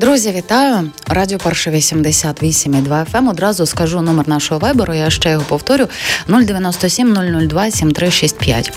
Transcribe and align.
Друзі, 0.00 0.32
вітаю! 0.36 0.90
Радіо 1.08 1.38
Перше 1.38 1.70
88,2 1.70 3.06
FM. 3.12 3.30
Одразу 3.30 3.66
скажу 3.66 4.00
номер 4.00 4.28
нашого 4.28 4.60
вайберу. 4.60 4.94
Я 4.94 5.10
ще 5.10 5.30
його 5.30 5.44
повторю: 5.48 5.86
097 6.28 7.14
002 7.48 7.70
7365. 7.70 8.72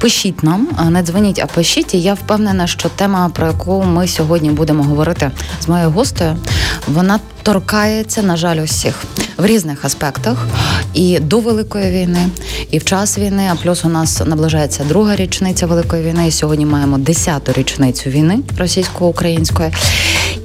Пишіть 0.00 0.42
нам, 0.42 0.68
не 0.90 1.02
дзвоніть, 1.02 1.38
а 1.38 1.46
пишіть. 1.46 1.94
І 1.94 2.02
я 2.02 2.14
впевнена, 2.14 2.66
що 2.66 2.88
тема, 2.88 3.30
про 3.34 3.46
яку 3.46 3.82
ми 3.82 4.08
сьогодні 4.08 4.50
будемо 4.50 4.82
говорити 4.82 5.30
з 5.60 5.68
моєю 5.68 5.90
гостею, 5.90 6.36
вона 6.86 7.20
торкається, 7.42 8.22
на 8.22 8.36
жаль, 8.36 8.56
усіх 8.64 8.94
в 9.36 9.46
різних 9.46 9.84
аспектах. 9.84 10.46
І 10.94 11.18
до 11.20 11.40
великої 11.40 11.90
війни, 11.90 12.28
і 12.70 12.78
в 12.78 12.84
час 12.84 13.18
війни. 13.18 13.50
А 13.52 13.54
плюс 13.54 13.84
у 13.84 13.88
нас 13.88 14.22
наближається 14.26 14.84
друга 14.84 15.16
річниця 15.16 15.66
великої 15.66 16.02
війни. 16.02 16.28
І 16.28 16.30
сьогодні 16.30 16.66
маємо 16.66 16.98
десяту 16.98 17.52
річницю 17.52 18.10
війни 18.10 18.38
російсько-української. 18.58 19.72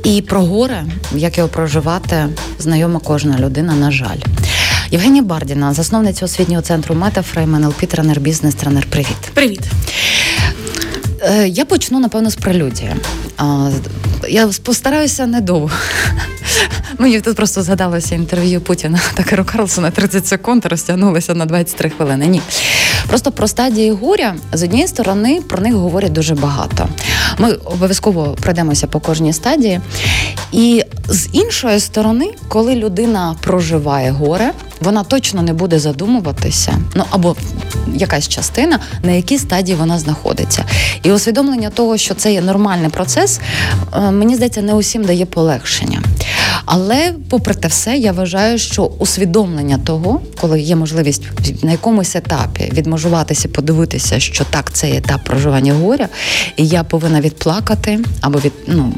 І 0.04 0.22
про 0.22 0.42
горе, 0.42 0.86
як 1.16 1.38
його 1.38 1.50
проживати, 1.50 2.26
знайома 2.60 3.00
кожна 3.04 3.40
людина, 3.40 3.76
на 3.76 3.92
жаль. 3.92 4.18
Євгенія 4.92 5.24
Бардіна, 5.24 5.74
засновниця 5.74 6.26
освітнього 6.26 6.62
центру 6.62 6.96
Метафрейм, 6.96 7.56
НЛП, 7.56 7.86
тренер 7.86 8.20
бізнес, 8.20 8.56
тренер. 8.56 8.86
Привіт. 8.90 9.18
Привіт. 9.34 9.62
Е, 11.22 11.48
я 11.48 11.66
почну, 11.66 12.00
напевно, 12.00 12.30
з 12.30 12.36
прелюдії. 12.36 12.96
Я 14.30 14.50
постараюся 14.64 15.26
недовго. 15.28 15.72
Мені 16.98 17.22
тут 17.22 17.36
просто 17.36 17.64
згадалося 17.64 18.16
інтерв'ю 18.16 18.62
Путіна 18.62 19.00
та 19.14 19.24
Керу 19.24 19.46
Карлсона 19.46 19.92
30 19.92 20.28
секунд 20.28 20.66
розтягнулося 20.66 21.34
на 21.34 21.46
23 21.46 21.90
хвилини. 21.90 22.28
Ні. 22.28 22.42
Просто 23.10 23.32
про 23.32 23.48
стадії 23.48 23.92
горя 23.92 24.36
з 24.54 24.64
однієї 24.64 24.88
сторони 24.88 25.42
про 25.50 25.62
них 25.62 25.74
говорять 25.74 26.12
дуже 26.12 26.36
багато. 26.36 26.88
Ми 27.38 27.52
обов'язково 27.54 28.38
пройдемося 28.42 28.88
по 28.88 29.00
кожній 29.00 29.34
стадії. 29.34 29.82
І 30.52 30.84
з 31.08 31.30
іншої 31.32 31.80
сторони, 31.80 32.32
коли 32.48 32.76
людина 32.76 33.36
проживає 33.42 34.12
горе, 34.12 34.52
вона 34.82 35.04
точно 35.04 35.42
не 35.42 35.54
буде 35.54 35.80
задумуватися, 35.80 36.78
ну 36.96 37.04
або 37.10 37.36
якась 37.94 38.28
частина, 38.28 38.80
на 39.04 39.12
якій 39.12 39.38
стадії 39.38 39.78
вона 39.78 40.00
знаходиться. 40.00 40.66
І 41.04 41.12
усвідомлення 41.12 41.70
того, 41.70 41.98
що 41.98 42.14
це 42.14 42.34
є 42.34 42.42
нормальний 42.42 42.90
процес, 42.90 43.40
е, 43.94 44.12
мені 44.12 44.36
здається, 44.36 44.62
не 44.62 44.74
усім 44.74 45.04
дає 45.04 45.26
полегшення. 45.26 46.02
Але, 46.72 47.14
попри 47.30 47.54
те 47.54 47.68
все, 47.68 47.98
я 47.98 48.12
вважаю, 48.12 48.58
що 48.58 48.84
усвідомлення 48.84 49.78
того, 49.78 50.22
коли 50.42 50.62
є 50.62 50.76
можливість 50.76 51.24
на 51.64 51.72
якомусь 51.72 52.16
етапі 52.16 52.72
відмежуватися, 52.74 53.48
подивитися, 53.48 54.20
що 54.20 54.46
так, 54.50 54.74
це 54.74 54.92
етап 54.92 55.24
проживання 55.24 55.74
горя, 55.74 56.08
і 56.58 56.68
я 56.68 56.84
повинна 56.84 57.22
відплакати 57.22 58.00
або 58.22 58.40
від 58.40 58.54
ну 58.68 58.94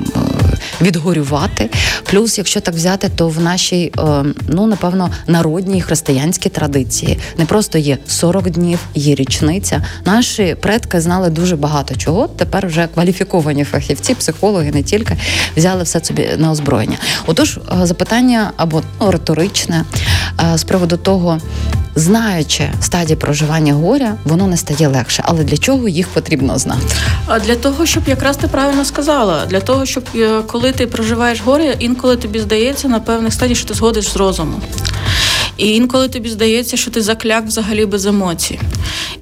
відгорювати. 0.81 1.69
Плюс, 2.03 2.37
якщо 2.37 2.61
так 2.61 2.75
взяти, 2.75 3.09
то 3.15 3.29
в 3.29 3.41
нашій, 3.41 3.91
е, 3.99 4.23
ну 4.47 4.67
напевно, 4.67 5.09
народній 5.27 5.81
християнській 5.81 6.49
традиції 6.49 7.19
не 7.37 7.45
просто 7.45 7.77
є 7.77 7.97
40 8.07 8.49
днів, 8.49 8.79
є 8.95 9.15
річниця. 9.15 9.85
Наші 10.05 10.55
предки 10.61 11.01
знали 11.01 11.29
дуже 11.29 11.55
багато 11.55 11.95
чого. 11.95 12.27
Тепер 12.27 12.67
вже 12.67 12.87
кваліфіковані 12.93 13.63
фахівці, 13.63 14.15
психологи 14.15 14.71
не 14.71 14.83
тільки 14.83 15.17
взяли 15.57 15.83
все 15.83 16.03
собі 16.03 16.29
на 16.37 16.51
озброєння. 16.51 16.97
Отож, 17.27 17.57
е, 17.57 17.60
запитання 17.81 18.51
або 18.57 18.81
ну, 19.01 19.11
риторичне 19.11 19.85
е, 20.53 20.57
з 20.57 20.63
приводу 20.63 20.97
того. 20.97 21.39
Знаючи 21.95 22.69
стадії 22.81 23.15
проживання 23.15 23.73
горя, 23.73 24.15
воно 24.23 24.47
не 24.47 24.57
стає 24.57 24.87
легше. 24.87 25.23
Але 25.25 25.43
для 25.43 25.57
чого 25.57 25.87
їх 25.87 26.07
потрібно 26.07 26.57
знати? 26.57 26.95
А 27.27 27.39
для 27.39 27.55
того, 27.55 27.85
щоб 27.85 28.03
якраз 28.07 28.37
ти 28.37 28.47
правильно 28.47 28.85
сказала, 28.85 29.45
для 29.45 29.59
того, 29.59 29.85
щоб 29.85 30.03
коли 30.47 30.71
ти 30.71 30.87
проживаєш 30.87 31.41
горе, 31.41 31.75
інколи 31.79 32.17
тобі 32.17 32.39
здається 32.39 32.87
на 32.87 32.99
певних 32.99 33.33
стадіях, 33.33 33.57
що 33.57 33.67
ти 33.67 33.73
згодиш 33.73 34.09
з 34.09 34.15
розумом. 34.15 34.61
І 35.57 35.75
інколи 35.75 36.07
тобі 36.07 36.29
здається, 36.29 36.77
що 36.77 36.91
ти 36.91 37.01
закляк 37.01 37.45
взагалі 37.45 37.85
без 37.85 38.05
емоцій. 38.05 38.59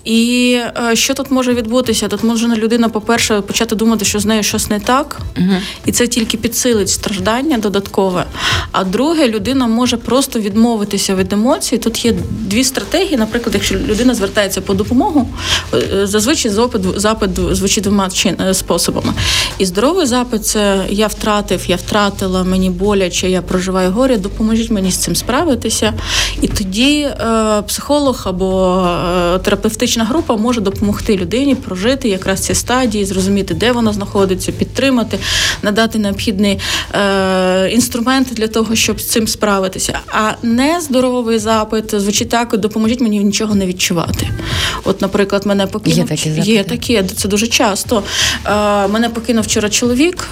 І 0.06 0.52
е, 0.90 0.96
що 0.96 1.14
тут 1.14 1.32
може 1.32 1.54
відбутися? 1.54 2.08
Тут 2.08 2.24
може 2.24 2.48
людина, 2.48 2.90
по-перше, 2.90 3.42
почати 3.42 3.76
думати, 3.76 4.06
що 4.06 4.20
з 4.20 4.26
нею 4.26 4.44
щось 4.44 4.70
не 4.70 4.80
так, 4.80 5.20
угу. 5.38 5.54
і 5.86 5.92
це 5.92 6.08
тільки 6.08 6.38
підсилить 6.38 6.90
страждання 6.90 7.58
додаткове. 7.58 8.26
А 8.72 8.84
друге, 8.84 9.28
людина 9.28 9.68
може 9.68 9.98
просто 9.98 10.40
відмовитися 10.40 11.16
від 11.16 11.34
емоцій. 11.34 11.78
Тут 11.78 12.06
є 12.06 12.14
дві 12.30 12.64
стратегії. 12.64 13.18
Наприклад, 13.18 13.56
якщо 13.56 13.76
людина 13.76 14.14
звертається 14.14 14.62
по 14.62 14.74
допомогу, 14.74 15.30
е, 15.74 16.08
зазвичай 16.08 16.52
запит, 16.52 16.82
запит 16.96 17.30
звучить 17.52 17.84
двома 17.84 18.10
е, 18.26 18.54
способами. 18.54 19.14
І 19.58 19.66
здоровий 19.66 20.06
запит 20.06 20.46
це 20.46 20.86
я 20.90 21.08
втратив, 21.08 21.62
я 21.68 21.76
втратила, 21.76 22.44
мені 22.44 22.70
боляче, 22.70 23.30
я 23.30 23.42
проживаю 23.42 23.92
горе, 23.92 24.18
допоможіть 24.18 24.72
мені 24.72 24.92
з 24.92 24.98
цим 24.98 25.16
справитися. 25.16 25.94
І 26.42 26.48
тоді 26.48 27.02
е, 27.02 27.16
психолог 27.68 28.22
або 28.26 28.82
е, 29.36 29.40
терапевтична 29.40 30.04
група 30.04 30.36
може 30.36 30.62
допомогти 30.62 31.18
людині 31.18 31.56
прожити 31.56 32.10
якраз 32.10 32.40
ці 32.40 32.56
стадії, 32.56 33.06
зрозуміти, 33.06 33.54
де 33.54 33.72
вона 33.72 33.94
знаходиться, 33.94 34.52
підтримати, 34.52 35.20
надати 35.64 36.00
необхідні 36.00 36.60
е, 36.94 37.70
інструменти 37.70 38.36
для 38.36 38.48
того, 38.48 38.76
щоб 38.76 39.02
з 39.02 39.06
цим 39.06 39.28
справитися. 39.28 40.00
А 40.08 40.32
нездоровий 40.44 41.40
запит 41.40 42.02
звучить 42.02 42.30
так: 42.30 42.58
допоможіть 42.58 43.02
мені 43.02 43.20
нічого 43.20 43.56
не 43.56 43.66
відчувати. 43.66 44.30
От, 44.84 45.02
наприклад, 45.02 45.46
мене 45.46 45.68
покинув 45.68 45.98
є 45.98 46.04
такі, 46.04 46.30
є 46.30 46.64
такі, 46.64 47.04
це 47.16 47.28
дуже 47.28 47.48
часто. 47.48 48.04
Е, 48.46 48.88
Мене 48.88 49.10
покинув 49.10 49.44
вчора 49.44 49.70
чоловік 49.70 50.28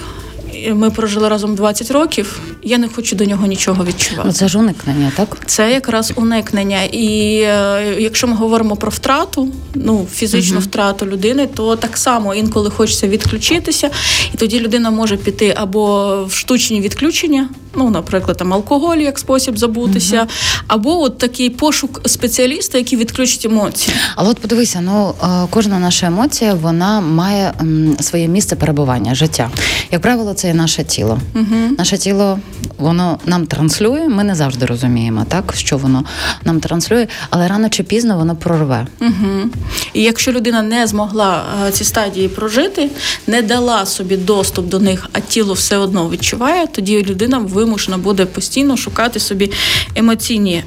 ми 0.74 0.90
прожили 0.90 1.28
разом 1.28 1.54
20 1.54 1.90
років. 1.90 2.40
Я 2.62 2.78
не 2.78 2.88
хочу 2.88 3.16
до 3.16 3.24
нього 3.24 3.46
нічого 3.46 3.84
відчувати. 3.84 4.32
Це 4.32 4.48
ж 4.48 4.58
уникнення, 4.58 5.12
так? 5.16 5.38
Це 5.46 5.72
якраз 5.72 6.12
уникнення. 6.16 6.82
І 6.82 7.40
е, 7.40 7.96
якщо 7.98 8.26
ми 8.26 8.34
говоримо 8.34 8.76
про 8.76 8.90
втрату, 8.90 9.48
ну 9.74 10.06
фізичну 10.12 10.56
угу. 10.56 10.64
втрату 10.64 11.06
людини, 11.06 11.46
то 11.46 11.76
так 11.76 11.96
само 11.96 12.34
інколи 12.34 12.70
хочеться 12.70 13.08
відключитися, 13.08 13.90
і 14.34 14.36
тоді 14.36 14.60
людина 14.60 14.90
може 14.90 15.16
піти 15.16 15.54
або 15.56 16.24
в 16.24 16.32
штучні 16.32 16.80
відключення, 16.80 17.48
ну, 17.78 17.90
наприклад, 17.90 18.36
там 18.36 18.52
алкоголь 18.52 18.96
як 18.96 19.18
спосіб 19.18 19.58
забутися, 19.58 20.20
угу. 20.20 20.30
або 20.66 21.00
от 21.00 21.18
такий 21.18 21.50
пошук 21.50 22.00
спеціаліста, 22.06 22.78
який 22.78 22.98
відключить 22.98 23.44
емоції. 23.44 23.96
Але 24.16 24.30
от 24.30 24.38
подивися, 24.38 24.80
ну 24.80 25.14
е, 25.22 25.46
кожна 25.50 25.78
наша 25.78 26.06
емоція 26.06 26.54
вона 26.54 27.00
має 27.00 27.54
своє 28.00 28.28
місце 28.28 28.56
перебування, 28.56 29.14
життя. 29.14 29.50
Як 29.90 30.02
правило, 30.02 30.34
це 30.34 30.54
наше 30.54 30.84
тіло. 30.84 31.20
Угу. 31.34 31.74
Наше 31.78 31.98
тіло 31.98 32.38
воно 32.78 33.18
нам 33.26 33.46
транслює. 33.46 34.08
Ми 34.08 34.24
не 34.24 34.34
завжди 34.34 34.66
розуміємо, 34.66 35.26
так 35.28 35.54
що 35.56 35.76
воно 35.76 36.04
нам 36.44 36.60
транслює, 36.60 37.06
але 37.30 37.48
рано 37.48 37.68
чи 37.68 37.82
пізно 37.82 38.16
воно 38.16 38.36
прорве. 38.36 38.86
Угу. 39.00 39.50
І 39.92 40.02
якщо 40.02 40.32
людина 40.32 40.62
не 40.62 40.86
змогла 40.86 41.44
е, 41.66 41.70
ці 41.72 41.84
стадії 41.84 42.28
прожити, 42.28 42.90
не 43.26 43.42
дала 43.42 43.86
собі 43.86 44.16
доступ 44.16 44.68
до 44.68 44.78
них, 44.78 45.06
а 45.12 45.20
тіло 45.20 45.54
все 45.54 45.76
одно 45.76 46.10
відчуває, 46.10 46.66
тоді 46.66 47.02
людина 47.02 47.38
вимушена 47.38 47.98
буде 47.98 48.26
постійно 48.26 48.76
шукати 48.76 49.20
собі 49.20 49.52
емоційні 49.94 50.54
е, 50.54 50.64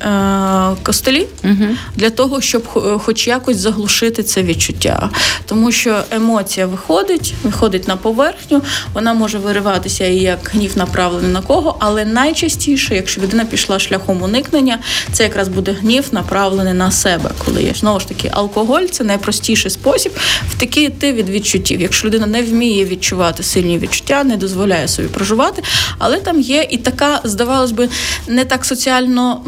костелі 0.83 1.27
угу. 1.43 1.65
для 1.95 2.09
того, 2.09 2.41
щоб 2.41 2.67
хоч 3.03 3.27
якось 3.27 3.57
заглушити 3.57 4.23
це 4.23 4.43
відчуття. 4.43 5.09
Тому 5.45 5.71
що 5.71 6.03
емоція 6.11 6.65
виходить, 6.65 7.33
виходить 7.43 7.87
на 7.87 7.95
поверхню, 7.95 8.61
вона 8.93 9.13
може 9.13 9.37
виривати 9.37 9.81
відбуватися 9.81 10.05
і 10.05 10.17
як 10.17 10.51
гнів 10.53 10.77
направлений 10.77 11.31
на 11.31 11.41
кого, 11.41 11.75
але 11.79 12.00
найчастіше, 12.05 12.95
якщо 12.95 13.21
людина 13.21 13.45
пішла 13.45 13.79
шляхом 13.79 14.21
уникнення, 14.21 14.79
це 15.11 15.23
якраз 15.23 15.47
буде 15.47 15.71
гнів 15.71 16.05
направлений 16.11 16.73
на 16.73 16.91
себе. 16.91 17.31
Коли 17.45 17.63
є 17.63 17.73
знову 17.73 17.99
ж 17.99 18.07
таки 18.07 18.29
алкоголь, 18.33 18.83
це 18.91 19.03
найпростіший 19.03 19.71
спосіб 19.71 20.11
втекти 20.49 21.13
від 21.13 21.29
відчуттів. 21.29 21.81
Якщо 21.81 22.07
людина 22.07 22.25
не 22.25 22.41
вміє 22.41 22.85
відчувати 22.85 23.43
сильні 23.43 23.77
відчуття, 23.77 24.23
не 24.23 24.37
дозволяє 24.37 24.87
собі 24.87 25.07
проживати, 25.07 25.63
але 25.97 26.17
там 26.17 26.41
є 26.41 26.67
і 26.69 26.77
така, 26.77 27.21
здавалось 27.23 27.71
би, 27.71 27.89
не 28.27 28.45
так 28.45 28.65
соціально 28.65 29.41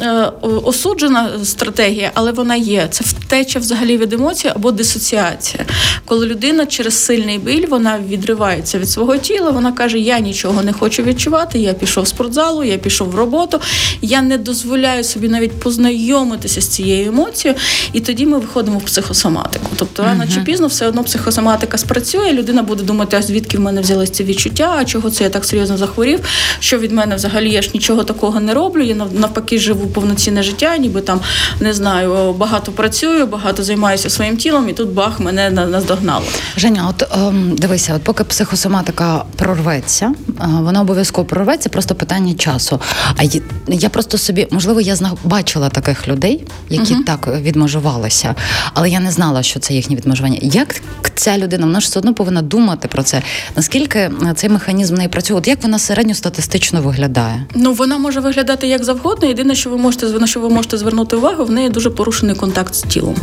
е, 0.00 0.32
осуджена 0.64 1.30
стратегія, 1.44 2.10
але 2.14 2.32
вона 2.32 2.56
є. 2.56 2.88
Це 2.90 3.04
втеча 3.04 3.58
взагалі 3.58 3.98
від 3.98 4.12
емоцій 4.12 4.48
або 4.48 4.72
дисоціація, 4.72 5.64
коли 6.04 6.26
людина 6.26 6.66
через 6.66 6.94
сильний 7.04 7.38
біль 7.38 7.66
вона 7.68 7.98
відривається 8.08 8.78
від 8.78 8.90
свого 8.90 9.16
тіла 9.16 9.50
вона 9.50 9.72
каже: 9.72 9.98
Я 9.98 10.18
нічого 10.18 10.62
не 10.62 10.72
хочу 10.72 11.02
відчувати, 11.02 11.58
я 11.58 11.72
пішла. 11.74 11.87
Пішов 11.88 12.04
в 12.04 12.08
спортзалу, 12.08 12.64
я 12.64 12.78
пішов 12.78 13.08
в 13.08 13.14
роботу. 13.14 13.60
Я 14.02 14.22
не 14.22 14.38
дозволяю 14.38 15.04
собі 15.04 15.28
навіть 15.28 15.52
познайомитися 15.60 16.60
з 16.60 16.66
цією 16.66 17.08
емоцією, 17.08 17.60
і 17.92 18.00
тоді 18.00 18.26
ми 18.26 18.38
виходимо 18.38 18.78
в 18.78 18.82
психосоматику. 18.82 19.66
Тобто 19.76 20.02
рано 20.02 20.24
чи 20.34 20.40
пізно 20.40 20.66
все 20.66 20.86
одно 20.88 21.04
психосоматика 21.04 21.78
спрацює. 21.78 22.32
Людина 22.32 22.62
буде 22.62 22.82
думати, 22.84 23.16
а 23.16 23.22
звідки 23.22 23.58
в 23.58 23.60
мене 23.60 23.80
взялись 23.80 24.10
ці 24.10 24.24
відчуття, 24.24 24.76
а 24.78 24.84
чого 24.84 25.10
це 25.10 25.24
я 25.24 25.30
так 25.30 25.44
серйозно 25.44 25.76
захворів, 25.76 26.20
що 26.60 26.78
від 26.78 26.92
мене 26.92 27.16
взагалі 27.16 27.50
я 27.50 27.62
ж 27.62 27.70
нічого 27.74 28.04
такого 28.04 28.40
не 28.40 28.54
роблю. 28.54 28.82
Я 28.82 28.94
навпаки 28.94 29.58
живу 29.58 29.86
повноцінне 29.86 30.42
життя, 30.42 30.76
ніби 30.76 31.00
там 31.00 31.20
не 31.60 31.72
знаю, 31.72 32.32
багато 32.32 32.72
працюю, 32.72 33.26
багато 33.26 33.62
займаюся 33.62 34.10
своїм 34.10 34.36
тілом, 34.36 34.68
і 34.68 34.72
тут 34.72 34.88
бах 34.88 35.20
мене 35.20 35.50
наздогнало. 35.50 36.24
Женя, 36.56 36.86
от 36.90 37.12
ем, 37.12 37.56
дивися, 37.56 37.94
от 37.96 38.02
поки 38.02 38.24
психосоматика 38.24 39.24
прорветься, 39.36 40.12
е, 40.28 40.46
вона 40.60 40.80
обов'язково 40.80 41.24
прорветься, 41.24 41.68
просто 41.78 41.94
питання 41.94 42.34
часу. 42.34 42.80
А 43.16 43.22
я 43.68 43.88
просто 43.88 44.18
собі, 44.18 44.46
можливо, 44.50 44.80
я 44.80 44.96
бачила 45.24 45.68
таких 45.68 46.08
людей, 46.08 46.44
які 46.68 46.94
uh 46.94 47.04
так 47.04 47.28
відмежувалися, 47.40 48.34
але 48.74 48.90
я 48.90 49.00
не 49.00 49.10
знала, 49.10 49.42
що 49.42 49.60
це 49.60 49.74
їхнє 49.74 49.96
відмежування. 49.96 50.38
Як 50.42 50.80
ця 51.14 51.38
людина, 51.38 51.66
вона 51.66 51.80
ж 51.80 51.86
все 51.86 51.98
одно 51.98 52.14
повинна 52.14 52.42
думати 52.42 52.88
про 52.88 53.02
це. 53.02 53.22
Наскільки 53.56 53.98
е, 53.98 54.12
цей 54.36 54.50
механізм 54.50 54.94
не 54.94 55.08
працює? 55.08 55.36
От 55.36 55.48
як 55.48 55.62
вона 55.62 55.78
середньостатистично 55.78 56.82
виглядає? 56.82 57.46
Ну 57.54 57.72
вона 57.72 57.98
може 57.98 58.20
виглядати 58.20 58.66
як 58.66 58.84
завгодно. 58.84 59.28
Єдине, 59.28 59.54
що 59.54 59.70
ви 59.70 59.76
можете 59.76 60.06
на 60.06 60.26
що 60.26 60.40
ви 60.40 60.48
можете 60.48 60.78
звернути 60.78 61.16
увагу, 61.16 61.44
в 61.44 61.50
неї 61.50 61.68
дуже 61.68 61.90
порушений 61.90 62.34
контакт 62.34 62.74
з 62.74 62.82
тілом. 62.82 63.16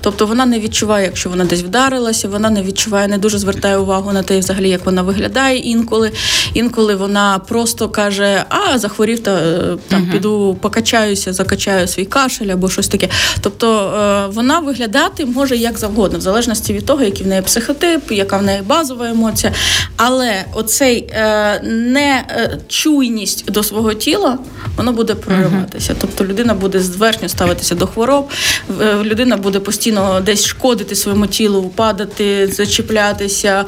Тобто 0.00 0.26
вона 0.26 0.46
не 0.46 0.60
відчуває, 0.60 1.04
якщо 1.04 1.30
вона 1.30 1.44
десь 1.44 1.62
вдарилася, 1.62 2.28
вона 2.28 2.50
не 2.50 2.62
відчуває, 2.62 3.08
не 3.08 3.18
дуже 3.18 3.38
звертає 3.38 3.76
увагу 3.76 4.12
на 4.12 4.22
те, 4.22 4.38
взагалі, 4.38 4.68
як 4.68 4.86
вона 4.86 5.02
виглядає 5.02 5.58
інколи. 5.58 6.12
Інколи 6.54 6.94
вона 6.94 7.38
просто 7.38 7.88
каже: 7.96 8.44
А, 8.48 8.78
захворів, 8.78 9.20
та 9.20 9.30
е, 9.30 9.76
там 9.88 10.02
uh 10.02 10.12
піду 10.12 10.56
покачаюся, 10.60 11.32
закачаю 11.32 11.88
свій 11.88 12.04
кашель 12.04 12.46
або 12.46 12.68
щось 12.68 12.88
таке. 12.88 13.08
Тобто 13.40 13.66
е, 13.68 14.32
вона 14.34 14.60
виглядати 14.60 15.24
може 15.26 15.56
як 15.56 15.78
завгодно, 15.78 16.18
в 16.18 16.20
залежності 16.20 16.72
від 16.72 16.86
того, 16.86 17.02
який 17.02 17.24
в 17.24 17.28
неї 17.28 17.42
психотип, 17.42 18.12
яка 18.12 18.36
в 18.38 18.42
неї 18.42 18.62
базова 18.62 19.08
емоція. 19.08 19.52
Але 19.96 20.44
оцей 20.54 21.08
е, 21.10 21.60
нечуйність 21.62 23.50
до 23.50 23.62
свого 23.62 23.94
тіла 23.94 24.38
воно 24.76 24.92
буде 24.92 25.14
прориватися. 25.14 25.92
Uh 25.92 25.96
Тобто 26.00 26.24
людина 26.24 26.54
буде 26.54 26.80
зверхньо 26.80 27.28
ставитися 27.28 27.74
до 27.74 27.86
хвороб, 27.86 28.30
людина 29.02 29.36
буде 29.36 29.60
постійно 29.60 30.20
десь 30.20 30.44
шкодити 30.44 30.94
своєму 30.94 31.26
тілу, 31.26 31.72
падати, 31.74 32.46
зачіплятися, 32.46 33.64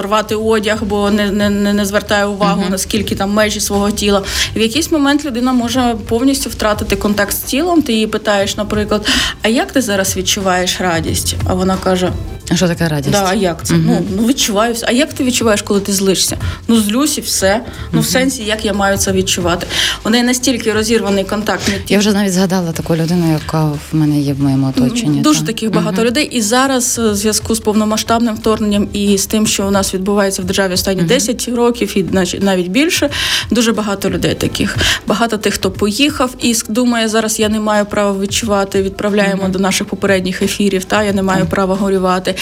рвати 0.00 0.34
одяг, 0.34 0.82
бо 0.82 1.10
не 1.10 1.30
не, 1.30 1.72
не 1.72 1.84
звертає 1.84 2.26
увагу, 2.26 2.64
наскільки 2.72 3.14
там 3.14 3.30
межі 3.30 3.60
свого 3.60 3.90
тіла. 3.90 4.22
В 4.56 4.60
якийсь 4.60 4.92
момент 4.92 5.24
людина 5.24 5.52
може 5.52 5.96
повністю 6.08 6.50
втратити 6.50 6.96
контакт 6.96 7.32
з 7.32 7.40
тілом. 7.40 7.82
Ти 7.82 7.92
її 7.92 8.06
питаєш, 8.06 8.56
наприклад, 8.56 9.08
а 9.42 9.48
як 9.48 9.72
ти 9.72 9.82
зараз 9.82 10.16
відчуваєш 10.16 10.80
радість? 10.80 11.36
А 11.46 11.54
вона 11.54 11.76
каже: 11.76 12.12
а 12.50 12.56
що 12.56 12.68
таке 12.68 12.88
радість? 12.88 13.10
Да, 13.10 13.26
а 13.28 13.34
як 13.34 13.64
це? 13.64 13.74
Uh-huh. 13.74 13.82
Ну 13.86 14.02
ну 14.16 14.26
відчуваю. 14.26 14.74
А 14.82 14.92
як 14.92 15.12
ти 15.12 15.24
відчуваєш, 15.24 15.62
коли 15.62 15.80
ти 15.80 15.92
злишся? 15.92 16.36
Ну 16.68 16.76
злюсь 16.76 17.18
і 17.18 17.20
все. 17.20 17.60
Ну 17.92 17.98
uh-huh. 17.98 18.02
в 18.02 18.06
сенсі, 18.06 18.42
як 18.44 18.64
я 18.64 18.72
маю 18.72 18.98
це 18.98 19.12
відчувати. 19.12 19.66
У 20.04 20.10
неї 20.10 20.24
настільки 20.24 20.72
розірваний 20.72 21.24
контакт. 21.24 21.72
Я 21.88 21.98
вже 21.98 22.12
навіть 22.12 22.32
згадала 22.32 22.72
таку 22.72 22.96
людину, 22.96 23.32
яка 23.32 23.64
в 23.64 23.80
мене 23.92 24.20
є 24.20 24.32
в 24.32 24.40
моєму 24.40 24.68
оточенні. 24.68 25.20
Дуже 25.20 25.40
та? 25.40 25.46
таких 25.46 25.72
багато 25.72 26.02
uh-huh. 26.02 26.04
людей. 26.04 26.24
І 26.24 26.40
зараз 26.40 26.98
е, 26.98 27.10
в 27.10 27.14
зв'язку 27.14 27.54
з 27.54 27.60
повномасштабним 27.60 28.34
вторгненням 28.34 28.88
і 28.92 29.18
з 29.18 29.26
тим, 29.26 29.46
що 29.46 29.66
у 29.66 29.70
нас 29.70 29.94
відбувається 29.94 30.42
в 30.42 30.44
державі 30.44 30.72
останні 30.72 31.02
10 31.02 31.48
років, 31.48 31.98
і 31.98 32.04
навіть 32.40 32.61
більше. 32.68 33.10
Дуже 33.50 33.72
багато 33.72 34.10
людей 34.10 34.34
таких. 34.34 34.76
Багато 35.06 35.38
тих, 35.38 35.54
хто 35.54 35.70
поїхав 35.70 36.30
і 36.40 36.54
думає, 36.68 37.08
зараз 37.08 37.40
я 37.40 37.48
не 37.48 37.60
маю 37.60 37.86
права 37.86 38.20
відчувати. 38.20 38.82
Відправляємо 38.82 39.48
до 39.48 39.58
наших 39.58 39.86
попередніх 39.86 40.42
ефірів. 40.42 40.84
Та 40.84 41.02
я 41.02 41.12
не 41.12 41.22
маю 41.22 41.46
права 41.46 41.74
горювати 41.74 42.34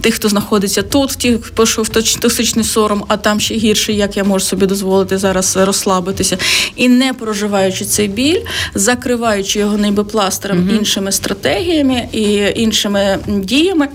тих, 0.00 0.14
хто 0.14 0.28
знаходиться 0.28 0.82
тут, 0.82 1.10
ті 1.10 1.38
пішов 1.56 1.88
токсичний 1.88 2.64
сором, 2.64 3.04
а 3.08 3.16
там 3.16 3.40
ще 3.40 3.54
гірше, 3.54 3.92
як 3.92 4.16
я 4.16 4.24
можу 4.24 4.44
собі 4.44 4.66
дозволити 4.66 5.18
зараз 5.18 5.56
розслабитися, 5.56 6.38
і 6.76 6.88
не 6.88 7.12
проживаючи 7.12 7.84
цей 7.84 8.08
біль, 8.08 8.40
закриваючи 8.74 9.58
його 9.58 9.78
ніби 9.78 10.04
пластером 10.04 10.58
угу. 10.58 10.76
іншими 10.76 11.12
стратегіями 11.12 12.08
і 12.12 12.52
іншими 12.54 13.18
діями. 13.26 13.88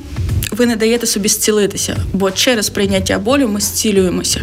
Ви 0.51 0.65
не 0.65 0.75
даєте 0.75 1.07
собі 1.07 1.29
зцілитися, 1.29 1.97
бо 2.13 2.31
через 2.31 2.69
прийняття 2.69 3.19
болю 3.19 3.47
ми 3.47 3.59
зцілюємося. 3.59 4.41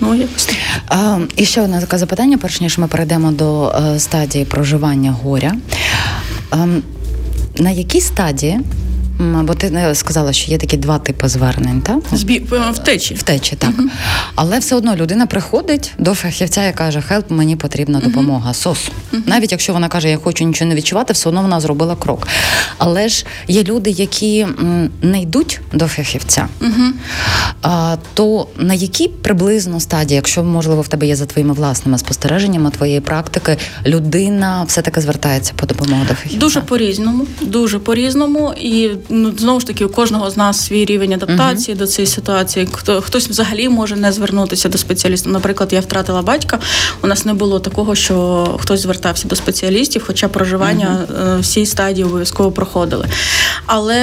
Ну 0.00 0.14
якось 0.14 0.50
а, 0.88 1.18
і 1.36 1.44
ще 1.44 1.62
одне 1.62 1.80
таке 1.80 1.98
запитання, 1.98 2.38
перш 2.42 2.60
ніж 2.60 2.78
ми 2.78 2.86
перейдемо 2.88 3.32
до 3.32 3.68
е, 3.68 3.98
стадії 4.00 4.44
проживання 4.44 5.16
горя. 5.22 5.54
А, 6.50 6.56
ем, 6.56 6.82
на 7.58 7.70
якій 7.70 8.00
стадії 8.00 8.60
Бо 9.22 9.54
ти 9.54 9.70
не 9.70 9.94
сказала, 9.94 10.32
що 10.32 10.50
є 10.50 10.58
такі 10.58 10.76
два 10.76 10.98
типи 10.98 11.28
звернень, 11.28 11.80
так? 11.80 11.98
Збі... 12.12 12.46
Е, 12.52 12.70
втечі. 12.72 13.14
Втечі, 13.14 13.56
так. 13.56 13.70
uh 13.70 13.88
Але 14.34 14.58
все 14.58 14.76
одно 14.76 14.96
людина 14.96 15.26
приходить 15.26 15.92
до 15.98 16.14
фахівця 16.14 16.68
і 16.68 16.74
каже, 16.74 17.00
хелп, 17.00 17.30
мені 17.30 17.56
потрібна 17.56 18.00
допомога. 18.00 18.50
uh 18.50 18.54
Сос. 18.54 18.90
uh 19.12 19.18
Навіть 19.26 19.52
якщо 19.52 19.72
вона 19.72 19.88
каже, 19.88 20.08
я 20.10 20.16
хочу 20.16 20.44
нічого 20.44 20.68
не 20.68 20.74
відчувати, 20.74 21.12
все 21.12 21.28
одно 21.28 21.42
вона 21.42 21.60
зробила 21.60 21.96
крок. 21.96 22.28
Але 22.78 23.08
ж 23.08 23.26
є 23.48 23.62
люди, 23.62 23.90
які 23.90 24.46
не 25.02 25.22
йдуть 25.22 25.60
до 25.72 25.86
фахівця, 25.86 26.48
а, 27.62 27.96
то 28.14 28.48
на 28.56 28.74
якій 28.74 29.08
приблизно 29.08 29.80
стадії, 29.80 30.16
якщо 30.16 30.44
можливо 30.44 30.82
в 30.82 30.88
тебе 30.88 31.06
є 31.06 31.16
за 31.16 31.26
твоїми 31.26 31.54
власними 31.54 31.98
спостереженнями 31.98 32.70
твоєї 32.70 33.00
практики, 33.00 33.56
людина 33.86 34.64
все-таки 34.68 35.00
звертається 35.00 35.52
по 35.56 35.66
допомогу 35.66 36.02
до 36.08 36.14
фахівця? 36.14 36.38
Дуже 36.38 36.60
по-різному, 36.60 37.26
дуже 37.40 37.78
по-різному. 37.78 38.54
І 38.60 38.90
ну 39.12 39.32
знову 39.38 39.60
ж 39.60 39.66
таки 39.66 39.84
у 39.84 39.88
кожного 39.88 40.30
з 40.30 40.36
нас 40.36 40.66
свій 40.66 40.84
рівень 40.84 41.12
адаптації 41.12 41.74
uh-huh. 41.74 41.78
до 41.78 41.86
цієї 41.86 42.06
ситуації. 42.06 42.68
Хто 42.72 43.00
хтось 43.00 43.28
взагалі 43.28 43.68
може 43.68 43.96
не 43.96 44.12
звернутися 44.12 44.68
до 44.68 44.78
спеціаліста. 44.78 45.30
Наприклад, 45.30 45.72
я 45.72 45.80
втратила 45.80 46.22
батька. 46.22 46.58
У 47.02 47.06
нас 47.06 47.24
не 47.24 47.34
було 47.34 47.60
такого, 47.60 47.94
що 47.94 48.46
хтось 48.60 48.80
звертався 48.80 49.28
до 49.28 49.36
спеціалістів, 49.36 50.04
хоча 50.06 50.28
проживання 50.28 50.98
uh-huh. 51.08 51.40
всі 51.40 51.66
стадії 51.66 52.04
обов'язково 52.04 52.52
проходили. 52.52 53.06
Але 53.66 53.98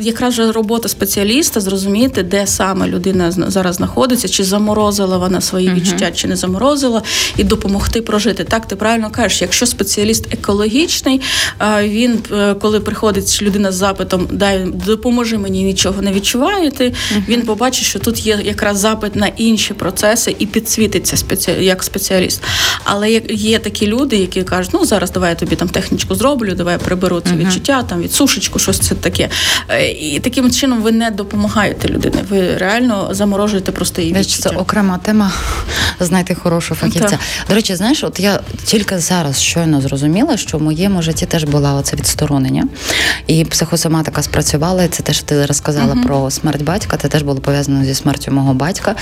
якраз 0.00 0.32
вже 0.32 0.52
робота 0.52 0.88
спеціаліста 0.88 1.60
зрозуміти, 1.60 2.22
де 2.22 2.46
саме 2.46 2.88
людина 2.88 3.30
зараз 3.30 3.76
знаходиться, 3.76 4.28
чи 4.28 4.44
заморозила 4.44 5.18
вона 5.18 5.40
свої 5.40 5.68
uh-huh. 5.68 5.74
відчуття, 5.74 6.10
чи 6.10 6.28
не 6.28 6.36
заморозила, 6.36 7.02
і 7.36 7.44
допомогти 7.44 8.02
прожити. 8.02 8.44
Так 8.44 8.68
ти 8.68 8.76
правильно 8.76 9.10
кажеш, 9.10 9.42
якщо 9.42 9.66
спеціаліст 9.66 10.34
екологічний, 10.34 11.20
він 11.82 12.18
е, 12.32 12.54
коли 12.54 12.80
приходить 12.80 13.38
людина 13.42 13.72
з 13.72 13.74
запитом 13.74 14.28
дай 14.34 14.64
допоможи 14.64 15.38
мені 15.38 15.62
нічого 15.62 16.02
не 16.02 16.12
відчуваєте. 16.12 16.84
Uh-huh. 16.84 17.28
Він 17.28 17.42
побачить, 17.42 17.84
що 17.84 17.98
тут 17.98 18.26
є 18.26 18.40
якраз 18.44 18.78
запит 18.78 19.16
на 19.16 19.26
інші 19.26 19.74
процеси 19.74 20.36
і 20.38 20.46
підсвітиться 20.46 21.16
спеці... 21.16 21.50
як 21.50 21.82
спеціаліст. 21.82 22.42
Але 22.84 23.10
є 23.30 23.58
такі 23.58 23.86
люди, 23.86 24.16
які 24.16 24.42
кажуть, 24.42 24.70
ну 24.74 24.84
зараз 24.84 25.10
давай 25.10 25.30
я 25.30 25.34
тобі 25.34 25.56
там 25.56 25.68
технічку 25.68 26.14
зроблю, 26.14 26.54
давай 26.54 26.72
я 26.72 26.78
приберу 26.78 27.20
це 27.20 27.30
uh-huh. 27.30 27.46
відчуття, 27.46 27.82
там 27.82 28.02
від 28.02 28.12
сушечку, 28.12 28.58
щось 28.58 28.78
це 28.78 28.94
таке. 28.94 29.28
Е, 29.68 29.90
і 29.90 30.20
таким 30.20 30.50
чином 30.50 30.82
ви 30.82 30.92
не 30.92 31.10
допомагаєте 31.10 31.88
людині. 31.88 32.16
Ви 32.30 32.56
реально 32.56 33.08
заморожуєте 33.10 33.72
просто 33.72 34.02
її 34.02 34.14
відчуття. 34.14 34.50
Це 34.50 34.56
окрема 34.56 34.98
тема 34.98 35.32
знайти 36.00 36.34
хорошого 36.34 36.80
фахівця. 36.80 37.08
Так. 37.08 37.20
До 37.48 37.54
речі, 37.54 37.76
знаєш, 37.76 38.04
от 38.04 38.20
я 38.20 38.40
тільки 38.64 38.98
зараз 38.98 39.42
щойно 39.42 39.80
зрозуміла, 39.80 40.36
що 40.36 40.58
в 40.58 40.62
моєму 40.62 41.02
житті 41.02 41.26
теж 41.26 41.44
була 41.44 41.74
оце 41.74 41.96
відсторонення, 41.96 42.68
і 43.26 43.44
психосоматика 43.44 44.22
спрацювала. 44.24 44.88
Це 44.88 45.02
теж 45.02 45.20
ти 45.20 45.46
розказала 45.46 45.94
uh-huh. 45.94 46.06
про 46.06 46.30
смерть 46.30 46.62
батька. 46.62 46.96
Це 46.96 47.08
теж 47.08 47.22
було 47.22 47.40
пов'язано 47.40 47.84
зі 47.84 47.94
смертю 47.94 48.32
мого 48.32 48.54
батька. 48.54 48.94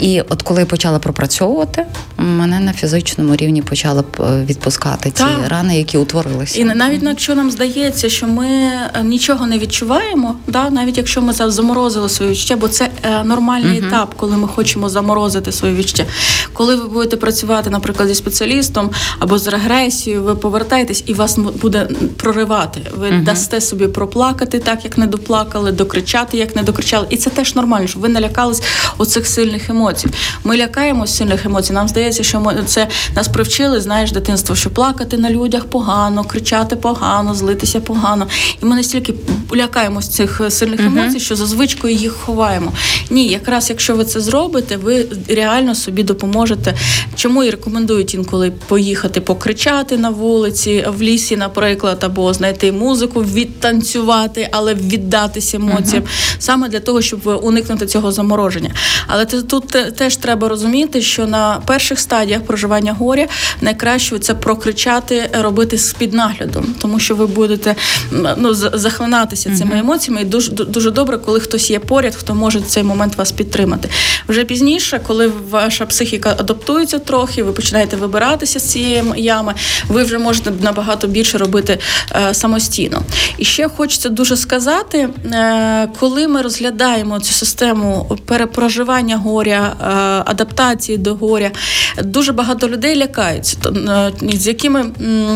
І 0.00 0.20
от 0.20 0.42
коли 0.42 0.60
я 0.60 0.66
почала 0.66 0.98
пропрацьовувати, 0.98 1.86
мене 2.16 2.60
на 2.60 2.72
фізичному 2.72 3.36
рівні 3.36 3.62
почали 3.62 4.04
відпускати 4.20 5.10
ці 5.10 5.22
так. 5.22 5.48
рани, 5.48 5.78
які 5.78 5.98
утворилися. 5.98 6.60
І 6.60 6.64
навіть 6.64 7.02
якщо 7.02 7.34
нам 7.34 7.50
здається, 7.50 8.08
що 8.08 8.26
ми 8.26 8.46
е, 8.46 9.02
нічого 9.04 9.46
не 9.46 9.58
відчуваємо, 9.58 10.36
да, 10.46 10.70
навіть 10.70 10.96
якщо 10.96 11.22
ми 11.22 11.32
заморозили 11.32 12.08
своє 12.08 12.32
відчуття, 12.32 12.56
бо 12.56 12.68
це 12.68 12.90
е, 13.02 13.24
нормальний 13.24 13.82
uh-huh. 13.82 13.86
етап, 13.86 14.14
коли 14.16 14.36
ми 14.36 14.48
хочемо 14.48 14.88
заморозити 14.88 15.52
своє 15.52 15.74
відчуття. 15.74 16.04
Коли 16.52 16.76
ви 16.76 16.88
будете 16.88 17.16
працювати, 17.16 17.70
наприклад, 17.70 18.08
зі 18.08 18.14
спеціалістом 18.14 18.90
або 19.18 19.38
з 19.38 19.46
регресією, 19.46 20.22
ви 20.22 20.34
повертаєтесь 20.34 21.04
і 21.06 21.14
вас 21.14 21.38
буде 21.38 21.88
проривати. 22.16 22.80
Ви 22.96 23.06
uh-huh. 23.06 23.24
дасте 23.24 23.60
собі 23.60 23.86
проплакати 23.86 24.58
так, 24.64 24.84
як 24.84 24.98
не 24.98 25.06
доплакали, 25.06 25.72
докричати, 25.72 26.36
як 26.38 26.56
не 26.56 26.62
докричали. 26.62 27.06
І 27.10 27.16
це 27.16 27.30
теж 27.30 27.54
нормально, 27.54 27.86
щоб 27.86 28.02
ви 28.02 28.08
налякались 28.08 28.62
оцих 28.98 29.26
сильних 29.26 29.70
емоцій. 29.70 30.08
Ми 30.44 30.56
лякаємось 30.56 31.16
сильних 31.16 31.46
емоцій. 31.46 31.72
Нам 31.72 31.88
здається. 31.88 32.22
що 32.22 32.40
ми 32.40 32.62
це 32.66 32.88
нас 33.16 33.28
привчили, 33.28 33.80
знаєш, 33.80 34.12
дитинство, 34.12 34.56
що 34.56 34.70
плакати 34.70 35.18
на 35.18 35.30
людях 35.30 35.64
погано, 35.64 36.24
кричати 36.24 36.76
погано, 36.76 37.34
злитися 37.34 37.80
погано. 37.80 38.26
І 38.62 38.66
ми 38.66 38.76
настільки 38.76 39.14
лякаємось 39.56 40.08
цих 40.08 40.40
сильних 40.48 40.80
емоцій, 40.80 41.20
що 41.20 41.36
за 41.36 41.46
звичкою 41.46 41.94
їх 41.94 42.12
ховаємо. 42.12 42.72
Ні, 43.10 43.28
якраз 43.28 43.70
якщо 43.70 43.96
ви 43.96 44.04
це 44.04 44.20
зробите, 44.20 44.76
ви 44.76 45.06
реально 45.28 45.74
собі 45.74 46.02
допоможете. 46.02 46.74
Чому 47.16 47.44
і 47.44 47.50
рекомендують 47.50 48.14
інколи 48.14 48.52
поїхати 48.68 49.20
покричати 49.20 49.96
на 49.96 50.10
вулиці, 50.10 50.86
в 50.88 51.02
лісі, 51.02 51.36
наприклад, 51.36 52.04
або 52.04 52.34
знайти 52.34 52.72
музику, 52.72 53.20
відтанцювати, 53.20 54.48
але 54.52 54.74
віддатися 54.74 55.56
емоціям, 55.56 56.04
саме 56.38 56.68
для 56.68 56.80
того, 56.80 57.02
щоб 57.02 57.40
уникнути 57.42 57.86
цього 57.86 58.12
замороження. 58.12 58.70
Але 59.06 59.24
тут 59.24 59.66
теж 59.96 60.16
треба 60.16 60.48
розуміти, 60.48 61.02
що 61.02 61.26
на 61.26 61.60
перших 61.66 61.98
стадіях 61.98 62.42
проживання 62.42 62.92
горя 62.92 63.26
найкраще 63.60 64.18
це 64.18 64.34
прокричати, 64.34 65.30
робити 65.32 65.78
з 65.78 65.92
під 65.92 66.12
наглядом, 66.12 66.74
тому 66.78 66.98
що 66.98 67.14
ви 67.14 67.26
будете 67.26 67.76
ну 68.36 68.54
захлинатися 68.54 69.56
цими 69.56 69.78
емоціями. 69.78 70.22
І 70.22 70.24
дуже 70.24 70.52
дуже 70.52 70.90
добре, 70.90 71.18
коли 71.18 71.40
хтось 71.40 71.70
є 71.70 71.78
поряд, 71.78 72.14
хто 72.14 72.34
може 72.34 72.58
в 72.58 72.66
цей 72.66 72.82
момент 72.82 73.16
вас 73.16 73.32
підтримати. 73.32 73.88
Вже 74.28 74.44
пізніше, 74.44 75.00
коли 75.06 75.32
ваша 75.50 75.86
психіка 75.86 76.36
адаптується 76.38 76.98
трохи, 76.98 77.42
ви 77.42 77.52
починаєте 77.52 77.96
вибиратися 77.96 78.58
з 78.58 78.70
цієї 78.70 79.04
ями, 79.16 79.54
ви 79.88 80.02
вже 80.02 80.18
можете 80.18 80.50
набагато 80.60 81.06
більше 81.06 81.38
робити 81.38 81.78
е, 82.12 82.34
самостійно. 82.34 83.02
І 83.38 83.44
ще 83.44 83.68
хочеться 83.68 84.08
дуже 84.08 84.36
сказати, 84.42 85.08
е, 85.24 85.88
коли 86.00 86.28
ми 86.28 86.42
розглядаємо 86.42 87.20
цю 87.20 87.32
систему 87.32 88.18
перепроживання 88.26 89.16
горя, 89.16 89.76
е, 89.80 89.84
адаптації 90.30 90.98
до 90.98 91.14
горя, 91.14 91.50
дуже 92.04 92.32
багато 92.32 92.68
людей 92.68 92.96
лякаються, 92.96 93.56
е, 93.66 94.12
з 94.32 94.46
якими 94.46 94.86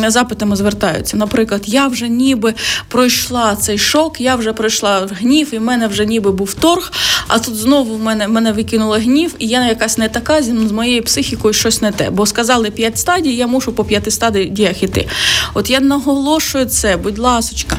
запитами 0.07 0.55
звертаються. 0.55 1.17
Наприклад, 1.17 1.61
я 1.65 1.87
вже 1.87 2.09
ніби 2.09 2.53
пройшла 2.87 3.55
цей 3.55 3.77
шок, 3.77 4.21
я 4.21 4.35
вже 4.35 4.53
пройшла 4.53 5.07
гнів, 5.11 5.53
і 5.53 5.57
в 5.57 5.61
мене 5.61 5.87
вже 5.87 6.05
ніби 6.05 6.31
був 6.31 6.53
торг. 6.53 6.91
А 7.27 7.39
тут 7.39 7.55
знову 7.55 7.95
в 7.95 8.03
мене 8.03 8.27
мене 8.27 8.51
викинуло 8.51 8.95
гнів, 8.95 9.35
і 9.39 9.47
я 9.47 9.67
якась 9.67 9.97
не 9.97 10.09
така 10.09 10.41
з 10.41 10.71
моєю 10.71 11.03
психікою 11.03 11.53
щось 11.53 11.81
не 11.81 11.91
те. 11.91 12.09
Бо 12.09 12.25
сказали 12.25 12.71
п'ять 12.71 12.97
стадій, 12.97 13.35
я 13.35 13.47
мушу 13.47 13.73
по 13.73 13.85
п'яти 13.85 14.11
стадіях 14.11 14.83
іти. 14.83 15.07
От 15.53 15.69
я 15.69 15.79
наголошую 15.79 16.65
це, 16.65 16.97
будь 16.97 17.17
ласочка, 17.19 17.77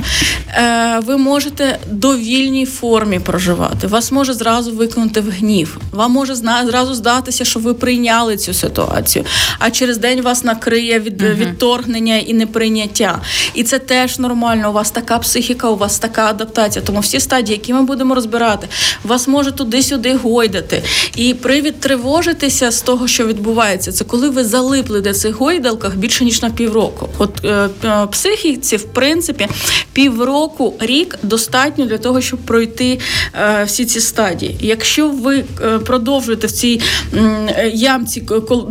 ви 1.06 1.17
можете 1.18 1.78
довільній 1.90 2.66
формі 2.66 3.18
проживати. 3.18 3.86
Вас 3.86 4.12
може 4.12 4.34
зразу 4.34 4.72
викинути 4.72 5.20
в 5.20 5.30
гнів. 5.30 5.78
Вам 5.92 6.12
може 6.12 6.34
зразу 6.34 6.94
здатися, 6.94 7.44
що 7.44 7.60
ви 7.60 7.74
прийняли 7.74 8.36
цю 8.36 8.54
ситуацію. 8.54 9.24
А 9.58 9.70
через 9.70 9.98
день 9.98 10.22
вас 10.22 10.44
накриє 10.44 11.00
від 11.00 11.22
uh 11.22 11.34
відторгнення 11.34 12.16
і 12.16 12.34
неприйняття. 12.34 13.20
І 13.54 13.64
це 13.64 13.78
теж 13.78 14.18
нормально. 14.18 14.70
У 14.70 14.72
вас 14.72 14.90
така 14.90 15.18
психіка, 15.18 15.68
у 15.68 15.76
вас 15.76 15.98
така 15.98 16.26
адаптація. 16.26 16.84
Тому 16.84 17.00
всі 17.00 17.20
стадії, 17.20 17.56
які 17.56 17.74
ми 17.74 17.82
будемо 17.82 18.14
розбирати, 18.14 18.68
вас 19.04 19.28
може 19.28 19.52
туди-сюди 19.52 20.14
гойдати. 20.14 20.82
І 21.16 21.34
привід 21.34 21.80
тривожитися 21.80 22.70
з 22.70 22.82
того, 22.82 23.08
що 23.08 23.26
відбувається, 23.26 23.92
це 23.92 24.04
коли 24.04 24.30
ви 24.30 24.44
залипли 24.44 25.00
до 25.00 25.12
цих 25.12 25.34
гойдалках 25.34 25.96
більше 25.96 26.24
ніж 26.24 26.42
на 26.42 26.50
півроку. 26.50 27.08
От 27.18 27.44
е, 27.44 27.68
е, 27.84 28.06
психіці, 28.10 28.76
в 28.76 28.84
принципі, 28.84 29.48
півроку, 29.92 30.74
рік 30.80 31.07
достатньо 31.22 31.86
для 31.86 31.98
того, 31.98 32.20
щоб 32.20 32.40
пройти 32.40 32.98
е, 33.34 33.64
всі 33.64 33.84
ці 33.84 34.00
стадії. 34.00 34.56
Якщо 34.60 35.08
ви 35.08 35.44
е, 35.62 35.78
продовжуєте 35.78 36.46
в 36.46 36.52
цій 36.52 36.80
е, 37.14 37.70
ямці 37.74 38.22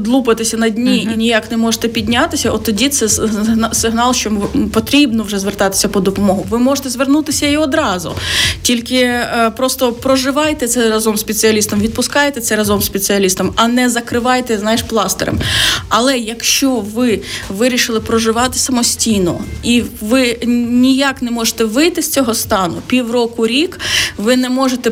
лупатися 0.06 0.58
на 0.58 0.70
дні 0.70 1.08
uh-huh. 1.08 1.14
і 1.14 1.18
ніяк 1.18 1.52
не 1.52 1.58
можете 1.58 1.88
піднятися, 1.88 2.52
от 2.52 2.64
тоді 2.64 2.90
це 2.90 3.10
сигнал, 3.74 4.14
що 4.14 4.32
потрібно 4.74 5.24
вже 5.24 5.40
звертатися 5.40 5.88
по 5.88 6.00
допомогу. 6.00 6.46
Ви 6.50 6.60
можете 6.60 6.90
звернутися 6.90 7.48
і 7.48 7.58
одразу, 7.58 8.12
тільки 8.62 9.20
просто 9.58 9.92
проживайте 9.92 10.68
це 10.68 10.90
разом 10.90 11.18
з 11.18 11.20
спеціалістом, 11.20 11.82
відпускайте 11.82 12.42
це 12.42 12.56
разом 12.56 12.82
з 12.82 12.86
спеціалістом, 12.86 13.54
а 13.56 13.68
не 13.68 13.90
закривайте, 13.90 14.58
знаєш, 14.58 14.82
пластирем. 14.82 15.40
Але 15.90 16.18
якщо 16.18 16.76
ви 16.76 17.20
вирішили 17.50 18.00
проживати 18.00 18.60
самостійно 18.60 19.40
і 19.64 19.84
ви 20.02 20.40
ніяк 20.70 21.22
не 21.22 21.32
можете 21.32 21.64
вийти 21.64 22.02
з 22.02 22.12
цього 22.12 22.27
стану 22.34 22.82
півроку, 22.88 23.48
рік, 23.48 23.80
ви 24.18 24.38
не 24.38 24.50
можете 24.50 24.92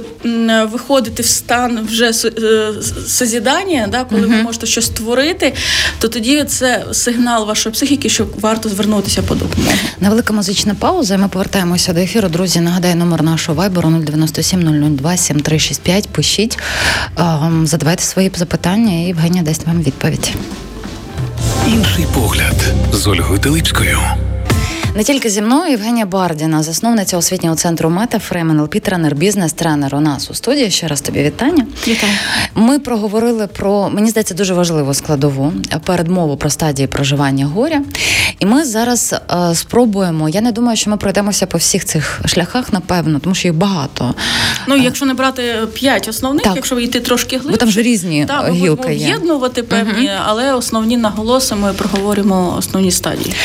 виходити 0.71 1.23
в 1.23 1.25
стан 1.25 1.79
вже 1.85 2.11
е, 2.25 2.73
созідання, 3.07 3.87
да, 3.91 4.03
коли 4.03 4.21
uh-huh. 4.21 4.37
ви 4.37 4.43
можете 4.43 4.65
щось 4.65 4.85
створити, 4.85 5.53
то 5.99 6.07
тоді 6.07 6.43
це 6.43 6.85
сигнал 6.91 7.47
вашої 7.47 7.73
психіки, 7.73 8.09
що 8.09 8.27
варто 8.39 8.69
звернутися 8.69 9.21
по 9.21 9.35
допомогу. 9.35 9.73
Невелика 9.99 10.33
музична 10.33 10.75
пауза. 10.75 11.17
Ми 11.17 11.27
повертаємося 11.27 11.93
до 11.93 11.99
ефіру. 11.99 12.29
Друзі, 12.29 12.59
нагадаю 12.59 12.95
номер 12.95 13.23
нашого 13.23 13.57
вайберу 13.57 13.89
097 13.89 14.97
002 14.97 15.17
7365. 15.17 16.09
Пишіть, 16.09 16.59
ем, 17.17 17.67
задавайте 17.67 18.03
свої 18.03 18.31
запитання, 18.35 18.93
і 18.93 19.07
Євгенія 19.07 19.43
дасть 19.43 19.67
вам 19.67 19.81
відповідь. 19.81 20.33
Інший 21.67 22.05
погляд 22.13 22.73
з 22.93 23.07
Ольгою 23.07 23.39
Теличкою. 23.39 23.99
Не 24.95 25.03
тільки 25.03 25.29
зі 25.29 25.41
мною 25.41 25.71
Євгенія 25.71 26.05
Бардіна, 26.05 26.63
засновниця 26.63 27.17
освітнього 27.17 27.55
центру 27.55 27.89
Метафрейм, 27.89 28.51
НЛП, 28.51 28.75
тренер, 28.79 29.15
бізнес-тренер 29.15 29.95
у 29.95 29.99
нас 29.99 30.31
у 30.31 30.33
студії. 30.33 30.71
Ще 30.71 30.87
раз 30.87 31.01
тобі 31.01 31.23
вітання. 31.23 31.65
Вітаю. 31.87 32.13
Ми 32.55 32.79
проговорили 32.79 33.47
про 33.47 33.89
мені 33.89 34.09
здається 34.09 34.33
дуже 34.33 34.53
важливу 34.53 34.93
складову 34.93 35.53
передмову 35.83 36.37
про 36.37 36.49
стадії 36.49 36.87
проживання 36.87 37.45
горя. 37.45 37.81
І 38.39 38.45
ми 38.45 38.65
зараз 38.65 39.15
е, 39.31 39.55
спробуємо. 39.55 40.29
Я 40.29 40.41
не 40.41 40.51
думаю, 40.51 40.77
що 40.77 40.89
ми 40.89 40.97
пройдемося 40.97 41.45
по 41.45 41.57
всіх 41.57 41.85
цих 41.85 42.21
шляхах, 42.25 42.73
напевно, 42.73 43.19
тому 43.19 43.35
що 43.35 43.47
їх 43.47 43.57
багато. 43.57 44.15
Ну, 44.67 44.75
якщо 44.75 45.05
не 45.05 45.13
брати 45.13 45.55
п'ять 45.73 46.07
основних, 46.07 46.43
так. 46.43 46.55
якщо 46.55 46.79
йти 46.79 46.99
трошки 46.99 47.37
глибше, 47.37 47.51
Бо 47.51 47.57
там 47.57 47.69
ж 47.69 47.81
різні 47.81 48.25
так, 48.25 48.53
гілки 48.53 48.59
ми 48.59 48.75
будемо 48.75 48.93
об'єднувати 48.93 49.63
певні, 49.63 50.07
uh 50.07 50.19
але 50.25 50.53
основні 50.53 50.97
наголоси 50.97 51.55
ми 51.55 51.73
проговоримо 51.73 52.55
основні 52.57 52.91
стадії. 52.91 53.35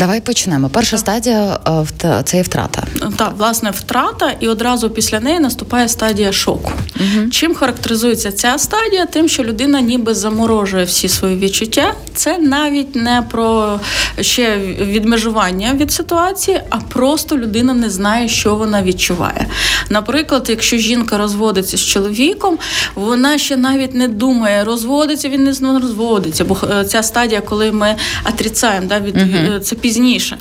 Давай 0.00 0.20
почнемо. 0.20 0.68
Перша 0.68 0.90
так. 0.90 1.00
стадія 1.00 1.60
е, 2.04 2.22
це 2.24 2.36
є 2.36 2.42
втрата. 2.42 2.82
Так, 3.16 3.32
власне, 3.38 3.70
втрата, 3.70 4.32
і 4.40 4.48
одразу 4.48 4.90
після 4.90 5.20
неї 5.20 5.40
наступає 5.40 5.88
стадія 5.88 6.32
шоку. 6.32 6.72
Угу. 6.96 7.30
Чим 7.30 7.54
характеризується 7.54 8.32
ця 8.32 8.58
стадія? 8.58 9.06
Тим, 9.06 9.28
що 9.28 9.44
людина 9.44 9.80
ніби 9.80 10.14
заморожує 10.14 10.84
всі 10.84 11.08
свої 11.08 11.36
відчуття. 11.36 11.94
Це 12.14 12.38
навіть 12.38 12.96
не 12.96 13.22
про 13.30 13.80
ще 14.20 14.58
відмежування 14.80 15.74
від 15.74 15.92
ситуації, 15.92 16.60
а 16.70 16.76
просто 16.76 17.38
людина 17.38 17.74
не 17.74 17.90
знає, 17.90 18.28
що 18.28 18.56
вона 18.56 18.82
відчуває. 18.82 19.46
Наприклад, 19.90 20.46
якщо 20.48 20.76
жінка 20.76 21.18
розводиться 21.18 21.76
з 21.76 21.80
чоловіком, 21.80 22.58
вона 22.94 23.38
ще 23.38 23.56
навіть 23.56 23.94
не 23.94 24.08
думає, 24.08 24.64
розводиться 24.64 25.28
він 25.28 25.44
не 25.44 25.78
розводиться, 25.78 26.44
бо 26.44 26.56
е, 26.70 26.84
ця 26.84 27.02
стадія, 27.02 27.40
коли 27.40 27.72
ми 27.72 27.96
отрицаємо, 28.28 28.86
да, 28.86 29.00
від 29.00 29.16
угу. 29.16 29.58
це 29.58 29.76
пізніше. 29.76 29.89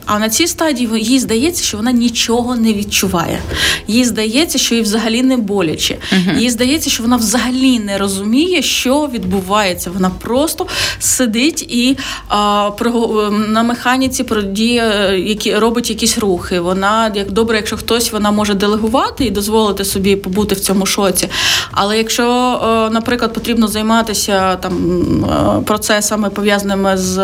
А 0.05 0.19
на 0.19 0.29
цій 0.29 0.47
стадії 0.47 0.89
їй 0.93 1.19
здається, 1.19 1.63
що 1.63 1.77
вона 1.77 1.91
нічого 1.91 2.55
не 2.55 2.73
відчуває. 2.73 3.39
Їй 3.87 4.05
здається, 4.05 4.57
що 4.57 4.75
їй 4.75 4.81
взагалі 4.81 5.23
не 5.23 5.37
боляче. 5.37 5.97
Uh-huh. 6.13 6.39
Їй 6.39 6.49
здається, 6.49 6.89
що 6.89 7.03
вона 7.03 7.15
взагалі 7.15 7.79
не 7.79 7.97
розуміє, 7.97 8.61
що 8.61 9.09
відбувається. 9.13 9.91
Вона 9.93 10.09
просто 10.09 10.67
сидить 10.99 11.61
і 11.61 11.97
а, 12.27 12.71
про, 12.77 12.91
на 13.31 13.63
механіці 13.63 14.23
продіє, 14.23 15.15
які 15.25 15.55
робить 15.55 15.89
якісь 15.89 16.17
рухи. 16.17 16.59
Вона 16.59 17.11
як 17.15 17.31
добре, 17.31 17.57
якщо 17.57 17.77
хтось 17.77 18.11
вона 18.11 18.31
може 18.31 18.53
делегувати 18.53 19.25
і 19.25 19.29
дозволити 19.29 19.85
собі 19.85 20.15
побути 20.15 20.55
в 20.55 20.59
цьому 20.59 20.85
шоці. 20.85 21.29
Але 21.71 21.97
якщо, 21.97 22.89
наприклад, 22.91 23.33
потрібно 23.33 23.67
займатися 23.67 24.55
там 24.55 25.63
процесами 25.65 26.29
пов'язаними 26.29 26.97
з 26.97 27.17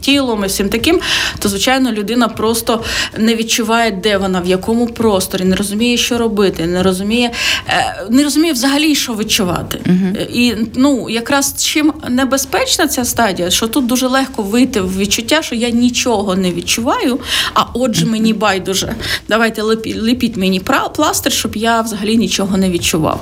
тілом 0.00 0.44
і 0.44 0.46
всім 0.46 0.68
таким, 0.68 1.00
то 1.38 1.48
звичайно 1.48 1.92
людина 1.92 2.28
просто 2.28 2.84
не 3.18 3.36
відчуває, 3.36 3.90
де 3.90 4.16
вона, 4.16 4.40
в 4.40 4.46
якому 4.46 4.86
просторі, 4.86 5.44
не 5.44 5.56
розуміє, 5.56 5.96
що 5.96 6.18
робити, 6.18 6.66
не 6.66 6.82
розуміє, 6.82 7.30
е, 7.68 8.06
не 8.10 8.24
розуміє 8.24 8.52
взагалі, 8.52 8.94
що 8.94 9.12
відчувати. 9.12 9.80
uh 9.86 10.26
І 10.32 10.54
ну 10.74 11.10
якраз 11.10 11.54
чим 11.64 11.92
небезпечна 12.08 12.88
ця 12.88 13.04
стадія, 13.04 13.50
що 13.50 13.66
тут 13.68 13.86
дуже 13.86 14.06
легко 14.06 14.42
вийти 14.42 14.80
в 14.80 14.98
відчуття, 14.98 15.42
що 15.42 15.54
я 15.54 15.70
нічого 15.70 16.34
не 16.34 16.52
відчуваю, 16.52 17.20
а 17.54 17.62
отже, 17.74 18.06
мені 18.06 18.32
байдуже. 18.32 18.94
Давайте 19.28 19.62
лепіть 19.62 20.36
мені 20.36 20.60
пластир, 20.94 21.32
щоб 21.32 21.56
я 21.56 21.80
взагалі 21.80 22.16
нічого 22.16 22.56
не 22.56 22.70
відчував. 22.70 23.20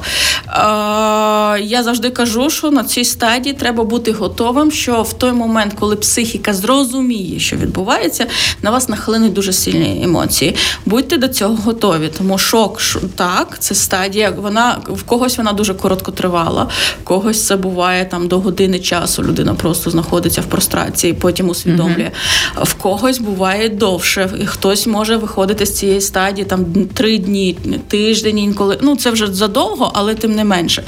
Е, 0.49 1.61
Я 1.61 1.83
завжди 1.83 2.11
кажу, 2.11 2.51
що 2.51 2.71
на 2.71 2.85
цій 2.85 3.05
стадії 3.05 3.55
треба 3.55 3.85
бути 3.85 4.13
готовим, 4.13 4.71
що 4.71 5.03
в 5.03 5.13
той 5.13 5.33
момент, 5.33 5.75
коли 5.81 5.97
психіка 5.97 6.55
зрозуміє, 6.55 7.39
що 7.41 7.57
відбувається 7.57 7.72
відбувається, 7.73 8.27
на 8.63 8.71
вас 8.71 8.89
нахлинуть 8.89 9.33
дуже 9.33 9.53
сильні 9.53 10.01
емоції. 10.05 10.57
будьте 10.87 11.17
до 11.17 11.29
цього 11.29 11.55
готові. 11.55 12.11
Тому 12.19 12.39
шок 12.39 12.81
так, 13.17 13.57
це 13.59 13.75
стадія. 13.75 14.31
Вона 14.31 14.79
в 14.89 15.03
когось 15.03 15.39
вона 15.39 15.53
дуже 15.53 15.75
коротко 15.75 16.13
тривала, 16.13 16.69
в 17.03 17.05
когось 17.05 17.47
це 17.47 17.57
буває 17.57 18.05
там 18.05 18.29
до 18.29 18.41
години 18.41 18.79
часу. 18.79 19.23
Людина 19.23 19.55
просто 19.55 19.91
знаходиться 19.91 20.41
в 20.41 20.45
прострації, 20.45 21.13
потім 21.13 21.49
усвідомлює. 21.49 22.11
Mm-hmm. 22.57 22.65
В 22.65 22.75
когось 22.75 23.19
буває 23.19 23.69
довше, 23.69 24.31
і 24.43 24.47
хтось 24.47 24.87
може 24.87 25.17
виходити 25.17 25.67
з 25.67 25.79
цієї 25.79 26.01
стадії 26.01 26.45
там 26.45 26.65
три 26.95 27.19
дні, 27.19 27.57
тиждень, 27.89 28.39
інколи. 28.39 28.79
Ну 28.83 28.97
це 28.97 29.11
вже 29.11 29.35
задовго, 29.35 29.91
але 29.95 30.15
тим 30.15 30.35
не 30.35 30.45
менше. 30.45 30.83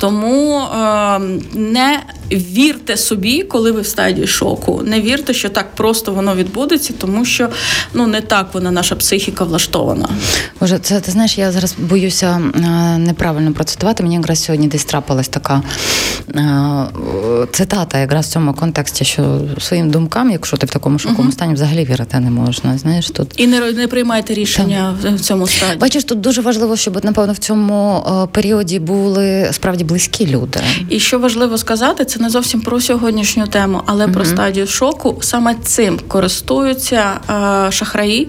Тому 0.00 0.60
е, 0.60 1.20
не 1.54 2.00
вірте 2.32 2.96
собі, 2.96 3.42
коли 3.42 3.72
ви 3.72 3.80
в 3.80 3.86
стадії 3.86 4.26
шоку. 4.26 4.82
Не 4.84 5.00
вірте, 5.00 5.34
що 5.34 5.48
так 5.48 5.74
просто 5.74 6.12
воно 6.12 6.34
відбудеться, 6.34 6.92
тому 6.98 7.24
що 7.24 7.48
ну 7.94 8.06
не 8.06 8.20
так 8.20 8.48
вона 8.52 8.70
наша 8.70 8.96
психіка 8.96 9.44
влаштована. 9.44 10.08
Боже, 10.60 10.78
це 10.78 11.00
ти 11.00 11.10
знаєш, 11.10 11.38
я 11.38 11.52
зараз 11.52 11.74
боюся 11.78 12.40
е, 12.54 12.98
неправильно 12.98 13.52
процитувати. 13.52 14.02
Мені 14.02 14.14
якраз 14.14 14.44
сьогодні 14.44 14.68
десь 14.68 14.84
трапилась 14.84 15.28
така 15.28 15.62
е, 16.34 16.86
цитата, 17.52 17.98
якраз 17.98 18.26
в 18.26 18.30
цьому 18.30 18.54
контексті, 18.54 19.04
що 19.04 19.40
своїм 19.60 19.90
думкам, 19.90 20.30
якщо 20.30 20.56
ти 20.56 20.66
в 20.66 20.70
такому 20.70 20.98
шоковому 20.98 21.30
uh-huh. 21.30 21.32
стані, 21.32 21.54
взагалі 21.54 21.84
вірити 21.84 22.20
не 22.20 22.30
можна. 22.30 22.78
Знаєш, 22.78 23.10
тут 23.10 23.32
і 23.36 23.46
не 23.46 23.72
не 23.72 23.88
приймайте 23.88 24.34
рішення 24.34 24.96
так. 25.02 25.12
в 25.12 25.20
цьому 25.20 25.46
стані. 25.46 25.78
Бачиш, 25.80 26.04
тут 26.04 26.20
дуже 26.20 26.40
важливо, 26.40 26.76
щоб 26.76 27.04
напевно 27.04 27.32
в 27.32 27.38
цьому 27.38 28.04
е, 28.06 28.26
періоді 28.32 28.78
були 28.78 29.48
справді 29.52 29.84
близькі 29.84 30.26
люди. 30.26 30.60
І 30.88 31.00
що 31.00 31.18
важливо 31.18 31.58
сказати, 31.58 32.04
це 32.04 32.17
не 32.20 32.30
зовсім 32.30 32.60
про 32.60 32.80
сьогоднішню 32.80 33.46
тему, 33.46 33.82
але 33.86 34.06
uh-huh. 34.06 34.12
про 34.12 34.24
стадію 34.24 34.66
шоку. 34.66 35.18
Саме 35.20 35.54
цим 35.54 36.00
користуються 36.08 37.20
е, 37.30 37.72
шахраї, 37.72 38.28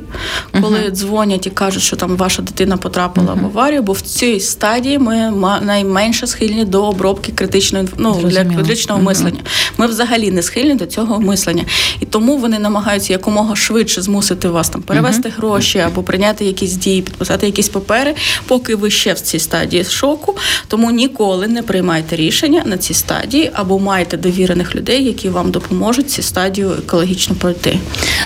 коли 0.62 0.78
uh-huh. 0.78 0.92
дзвонять 0.92 1.48
і 1.48 1.50
кажуть, 1.50 1.84
що 1.84 1.96
там 1.96 2.18
ваша 2.18 2.42
дитина 2.42 2.78
потрапила 2.78 3.34
в 3.34 3.46
аварію, 3.46 3.82
бо 3.82 3.94
в 3.94 4.02
цій 4.02 4.40
стадії 4.40 5.00
ми 5.00 5.34
найменше 5.62 6.28
схильні 6.28 6.66
до 6.66 6.86
обробки 6.86 7.32
критичної 7.32 7.88
ну, 7.98 8.22
для 8.24 8.46
критичного 8.46 9.02
мислення. 9.02 9.40
Ми 9.78 9.88
взагалі 9.88 10.32
не 10.32 10.42
схильні 10.42 10.76
до 10.76 10.86
цього 10.86 11.20
мислення, 11.20 11.66
і 12.00 12.06
тому 12.06 12.38
вони 12.38 12.60
намагаються 12.60 13.14
якомога 13.14 13.56
швидше 13.56 14.02
змусити 14.02 14.50
вас 14.50 14.70
там 14.70 14.82
перевести 14.82 15.30
гроші 15.30 15.80
або 15.80 16.04
прийняти 16.04 16.46
якісь 16.46 16.74
дії, 16.74 17.02
підписати 17.02 17.46
якісь 17.46 17.70
папери, 17.70 18.16
поки 18.48 18.76
ви 18.76 18.92
ще 18.92 19.14
в 19.14 19.20
цій 19.20 19.40
стадії 19.40 19.84
шоку. 19.84 20.36
Тому 20.68 20.92
ніколи 20.92 21.48
не 21.48 21.64
приймайте 21.64 22.16
рішення 22.16 22.64
на 22.66 22.78
цій 22.78 22.94
стадії 22.94 23.52
або 23.54 23.79
майте 23.80 24.18
довірених 24.18 24.76
людей, 24.76 25.04
які 25.04 25.30
вам 25.30 25.52
допоможуть 25.52 26.12
ці 26.12 26.22
стадію 26.22 26.72
екологічно 26.72 27.36
пройти. 27.36 27.80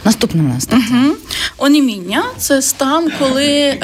Наступне 0.05 0.41
нас 0.41 0.67
угу. 0.71 1.15
оніміння 1.57 2.23
це 2.37 2.61
стан, 2.61 3.11
коли 3.19 3.47
е, 3.47 3.77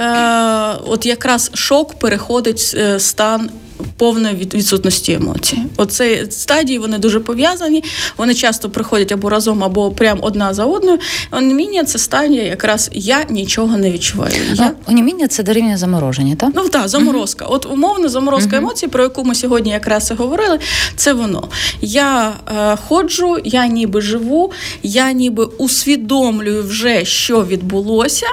от 0.87 1.05
якраз 1.05 1.51
шок 1.53 1.99
переходить 1.99 2.73
в 2.73 2.99
стан 2.99 3.49
повної 3.97 4.35
відсутності 4.35 5.13
емоцій. 5.13 5.57
Оце 5.77 6.25
стадії 6.29 6.79
вони 6.79 6.97
дуже 6.97 7.19
пов'язані. 7.19 7.83
Вони 8.17 8.33
часто 8.33 8.69
приходять 8.69 9.11
або 9.11 9.29
разом, 9.29 9.63
або 9.63 9.91
прямо 9.91 10.23
одна 10.23 10.53
за 10.53 10.65
одною. 10.65 10.99
Оніміння 11.31 11.83
це 11.83 11.99
стадія, 11.99 12.43
якраз 12.43 12.89
я 12.93 13.25
нічого 13.29 13.77
не 13.77 13.91
відчуваю. 13.91 14.33
Я... 14.53 14.65
Ну, 14.65 14.71
оніміння 14.93 15.27
це 15.27 15.43
дорівнює 15.43 15.77
замороження, 15.77 16.35
так? 16.35 16.49
Ну 16.55 16.69
так, 16.69 16.87
заморозка. 16.87 17.45
От 17.45 17.65
умовно 17.65 18.09
заморозка 18.09 18.55
uh-huh. 18.55 18.57
емоцій, 18.57 18.87
про 18.87 19.03
яку 19.03 19.23
ми 19.23 19.35
сьогодні 19.35 19.71
якраз 19.71 20.11
і 20.11 20.13
говорили. 20.13 20.59
Це 20.95 21.13
воно. 21.13 21.47
Я 21.81 22.33
е, 22.47 22.77
ходжу, 22.87 23.37
я 23.43 23.67
ніби 23.67 24.01
живу, 24.01 24.51
я 24.83 25.11
ніби 25.11 25.45
усвідомлюю 25.45 26.63
вже, 26.63 27.05
що 27.05 27.45
відбулося, 27.45 28.27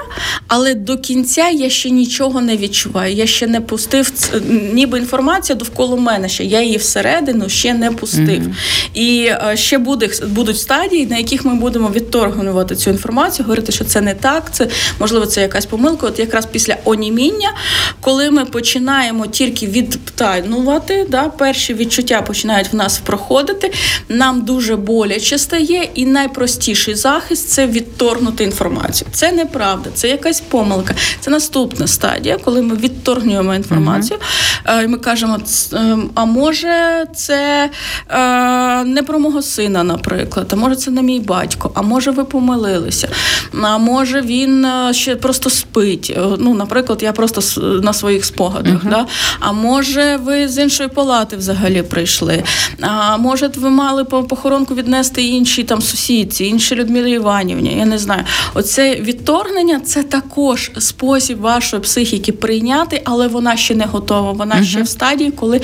але 0.47 0.73
до 0.75 0.97
кінця 0.97 1.49
я 1.49 1.69
ще 1.69 1.89
нічого 1.89 2.41
не 2.41 2.57
відчуваю. 2.57 3.13
Я 3.13 3.25
ще 3.25 3.47
не 3.47 3.61
пустив 3.61 4.11
ніби 4.73 4.99
інформація 5.37 5.55
довкола 5.55 5.95
мене 5.95 6.29
ще. 6.29 6.43
Я 6.43 6.61
її 6.61 6.77
всередину 6.77 7.49
ще 7.49 7.73
не 7.73 7.91
пустив. 7.91 8.27
Mm-hmm. 8.27 8.53
І 8.93 9.25
е, 9.25 9.57
ще 9.57 9.77
буде, 9.77 10.09
будуть 10.27 10.59
стадії, 10.59 11.05
на 11.05 11.17
яких 11.17 11.45
ми 11.45 11.55
будемо 11.55 11.89
відторгнувати 11.89 12.75
цю 12.75 12.89
інформацію, 12.89 13.45
говорити, 13.45 13.71
що 13.71 13.85
це 13.85 14.01
не 14.01 14.13
так, 14.13 14.43
це 14.51 14.67
можливо 14.99 15.25
це 15.25 15.41
якась 15.41 15.65
помилка. 15.65 16.07
От 16.07 16.19
якраз 16.19 16.45
після 16.45 16.75
оніміння, 16.85 17.49
коли 18.01 18.31
ми 18.31 18.45
починаємо 18.45 19.27
тільки 19.27 19.67
відтайнувати, 19.67 21.05
да, 21.09 21.29
перші 21.29 21.73
відчуття 21.73 22.21
починають 22.21 22.73
в 22.73 22.75
нас 22.75 22.97
проходити, 22.97 23.73
нам 24.09 24.41
дуже 24.41 24.75
боляче 24.75 25.37
стає, 25.37 25.89
і 25.95 26.05
найпростіший 26.05 26.95
захист 26.95 27.49
це 27.49 27.67
відторгнути 27.67 28.43
інформацію. 28.43 29.07
Це 29.11 29.31
неправда, 29.31 29.89
це 29.93 30.07
якась 30.07 30.41
помилка. 30.41 30.95
Це 31.19 31.31
наступна 31.31 31.87
стадія, 31.87 32.37
коли 32.37 32.61
ми 32.61 32.75
відторгнуємо 32.75 33.55
інформацію. 33.55 34.19
Mm-hmm. 34.19 34.83
і 34.83 34.87
Ми 34.87 34.97
кажемо, 34.97 35.26
Ем, 35.73 36.09
а 36.15 36.25
може, 36.25 37.05
це 37.15 37.69
е, 38.09 38.83
не 38.83 39.03
про 39.03 39.19
мого 39.19 39.41
сина, 39.41 39.83
наприклад, 39.83 40.49
а 40.53 40.55
може, 40.55 40.75
це 40.75 40.91
не 40.91 41.01
мій 41.01 41.19
батько, 41.19 41.71
а 41.73 41.81
може, 41.81 42.11
ви 42.11 42.23
помилилися, 42.23 43.09
а 43.61 43.77
може 43.77 44.21
він 44.21 44.65
е, 44.65 44.93
ще 44.93 45.15
просто 45.15 45.49
спить. 45.49 46.13
Е, 46.17 46.21
ну, 46.39 46.53
Наприклад, 46.53 47.03
я 47.03 47.11
просто 47.11 47.61
на 47.81 47.93
своїх 47.93 48.25
спогадах. 48.25 48.73
Uh-huh. 48.73 48.89
Да? 48.89 49.05
А 49.39 49.51
може, 49.51 50.19
ви 50.23 50.47
з 50.47 50.57
іншої 50.57 50.89
палати 50.89 51.37
взагалі 51.37 51.81
прийшли? 51.81 52.43
А 52.81 53.17
може, 53.17 53.51
ви 53.55 53.69
мали 53.69 54.03
похоронку 54.03 54.75
віднести 54.75 55.23
іншій 55.23 55.63
там 55.63 55.81
сусідці, 55.81 56.45
іншій 56.45 56.75
Людмилі 56.75 57.11
Іванівні? 57.11 57.77
Я 57.77 57.85
не 57.85 57.97
знаю. 57.97 58.23
Оце 58.53 58.95
відторгнення 58.95 59.79
це 59.79 60.03
також 60.03 60.71
спосіб 60.77 61.39
вашої 61.39 61.81
психіки 61.81 62.31
прийняти, 62.31 63.01
але 63.05 63.27
вона 63.27 63.57
ще 63.57 63.75
не 63.75 63.85
готова. 63.85 64.31
Вона 64.31 64.55
uh-huh. 64.55 64.63
ще 64.63 64.81
в 64.81 64.87
стадії, 64.87 65.16
коли 65.31 65.61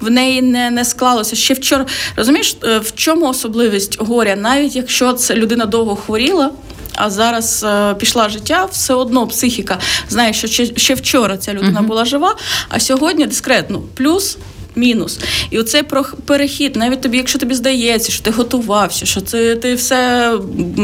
в 0.00 0.10
неї 0.10 0.42
не 0.42 0.70
не 0.70 0.84
склалося. 0.84 1.36
Ще 1.36 1.54
вчора 1.54 1.86
розумієш, 2.16 2.56
е, 2.64 2.78
в 2.78 2.94
чому 2.94 3.26
особливість 3.28 3.96
горя, 4.00 4.36
навіть 4.36 4.76
якщо 4.76 5.12
це 5.12 5.34
людина 5.34 5.66
довго 5.66 5.96
хворіла. 5.96 6.50
А 6.98 7.10
зараз 7.10 7.64
е, 7.64 7.94
пішла 7.94 8.28
життя, 8.28 8.68
все 8.72 8.94
одно 8.94 9.26
психіка 9.26 9.78
знає, 10.08 10.32
що 10.32 10.46
ще, 10.46 10.66
ще 10.76 10.94
вчора 10.94 11.36
ця 11.36 11.54
людина 11.54 11.80
uh-huh. 11.80 11.86
була 11.86 12.04
жива, 12.04 12.36
а 12.68 12.80
сьогодні 12.80 13.26
дискретно 13.26 13.82
плюс 13.94 14.38
мінус. 14.76 15.18
І 15.50 15.58
оцей 15.58 15.82
перехід, 16.26 16.76
навіть 16.76 17.00
тобі, 17.00 17.16
якщо 17.16 17.38
тобі 17.38 17.54
здається, 17.54 18.12
що 18.12 18.22
ти 18.22 18.30
готувався, 18.30 19.06
що 19.06 19.20
це 19.20 19.56
ти 19.56 19.74
все 19.74 20.32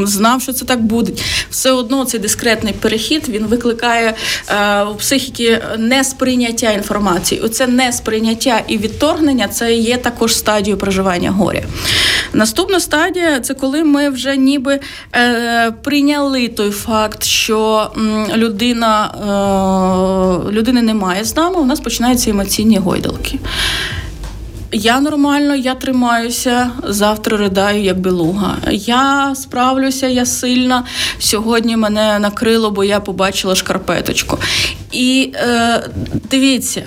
знав, 0.05 0.42
що 0.42 0.52
це 0.52 0.64
так 0.64 0.83
буде. 0.83 1.12
Все 1.50 1.72
одно 1.72 2.05
цей 2.05 2.20
дискретний 2.20 2.72
перехід 2.72 3.28
він 3.28 3.46
викликає 3.46 4.14
е, 4.48 4.83
у 4.83 4.94
психіки 4.94 5.62
несприйняття 5.78 6.70
інформації. 6.70 7.40
Оце 7.40 7.66
несприйняття 7.66 8.62
і 8.68 8.78
відторгнення 8.78 9.48
це 9.48 9.74
є 9.74 9.96
також 9.96 10.37
стадією 10.37 10.78
проживання 10.78 11.31
горя. 11.31 11.62
Наступна 12.33 12.81
стадія 12.81 13.40
це 13.40 13.55
коли 13.55 13.85
ми 13.85 14.09
вже 14.09 14.37
ніби 14.37 14.81
е, 15.14 15.70
прийняли 15.83 16.48
той 16.48 16.70
факт, 16.70 17.24
що 17.24 17.90
людина 18.37 19.11
е, 20.48 20.52
людини 20.52 20.83
немає 20.83 21.24
з 21.24 21.37
нами. 21.37 21.57
У 21.57 21.64
нас 21.64 21.81
починаються 21.81 22.31
емоційні 22.31 22.78
гойдалки. 22.78 23.38
Я 24.72 25.00
нормально, 25.00 25.54
я 25.54 25.74
тримаюся, 25.74 26.70
завтра 26.82 27.37
ридаю, 27.37 27.82
як 27.82 28.00
білуга. 28.00 28.56
Я 28.70 29.35
справлюся, 29.35 30.06
я 30.06 30.26
сильна. 30.26 30.85
Сьогодні 31.18 31.76
мене 31.76 32.18
накрило, 32.18 32.70
бо 32.70 32.85
я 32.85 33.00
побачила 33.00 33.54
шкарпеточку. 33.54 34.38
І 34.92 35.32
е, 35.35 35.82
дивіться, 36.30 36.82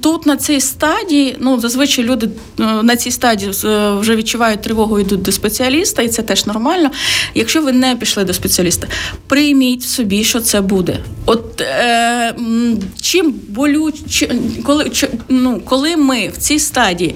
Тут 0.00 0.26
на 0.26 0.36
цій 0.36 0.60
стадії, 0.60 1.36
ну 1.40 1.60
зазвичай 1.60 2.04
люди 2.04 2.28
е, 2.60 2.62
на 2.82 2.96
цій 2.96 3.10
стадії 3.10 3.52
е, 3.64 3.90
вже 3.90 4.16
відчувають 4.16 4.62
тривогу, 4.62 5.00
йдуть 5.00 5.22
до 5.22 5.32
спеціаліста, 5.32 6.02
і 6.02 6.08
це 6.08 6.22
теж 6.22 6.46
нормально. 6.46 6.90
Якщо 7.34 7.62
ви 7.62 7.72
не 7.72 7.96
пішли 7.96 8.24
до 8.24 8.34
спеціаліста, 8.34 8.88
прийміть 9.26 9.82
собі, 9.82 10.24
що 10.24 10.40
це 10.40 10.60
буде. 10.60 10.98
От 11.26 11.60
е, 11.60 12.34
чим 13.00 13.34
болюче, 13.48 14.34
коли 14.64 14.90
ну, 15.28 15.60
коли 15.64 15.96
ми 15.96 16.28
в 16.28 16.36
цій 16.36 16.58
стадії 16.58 17.14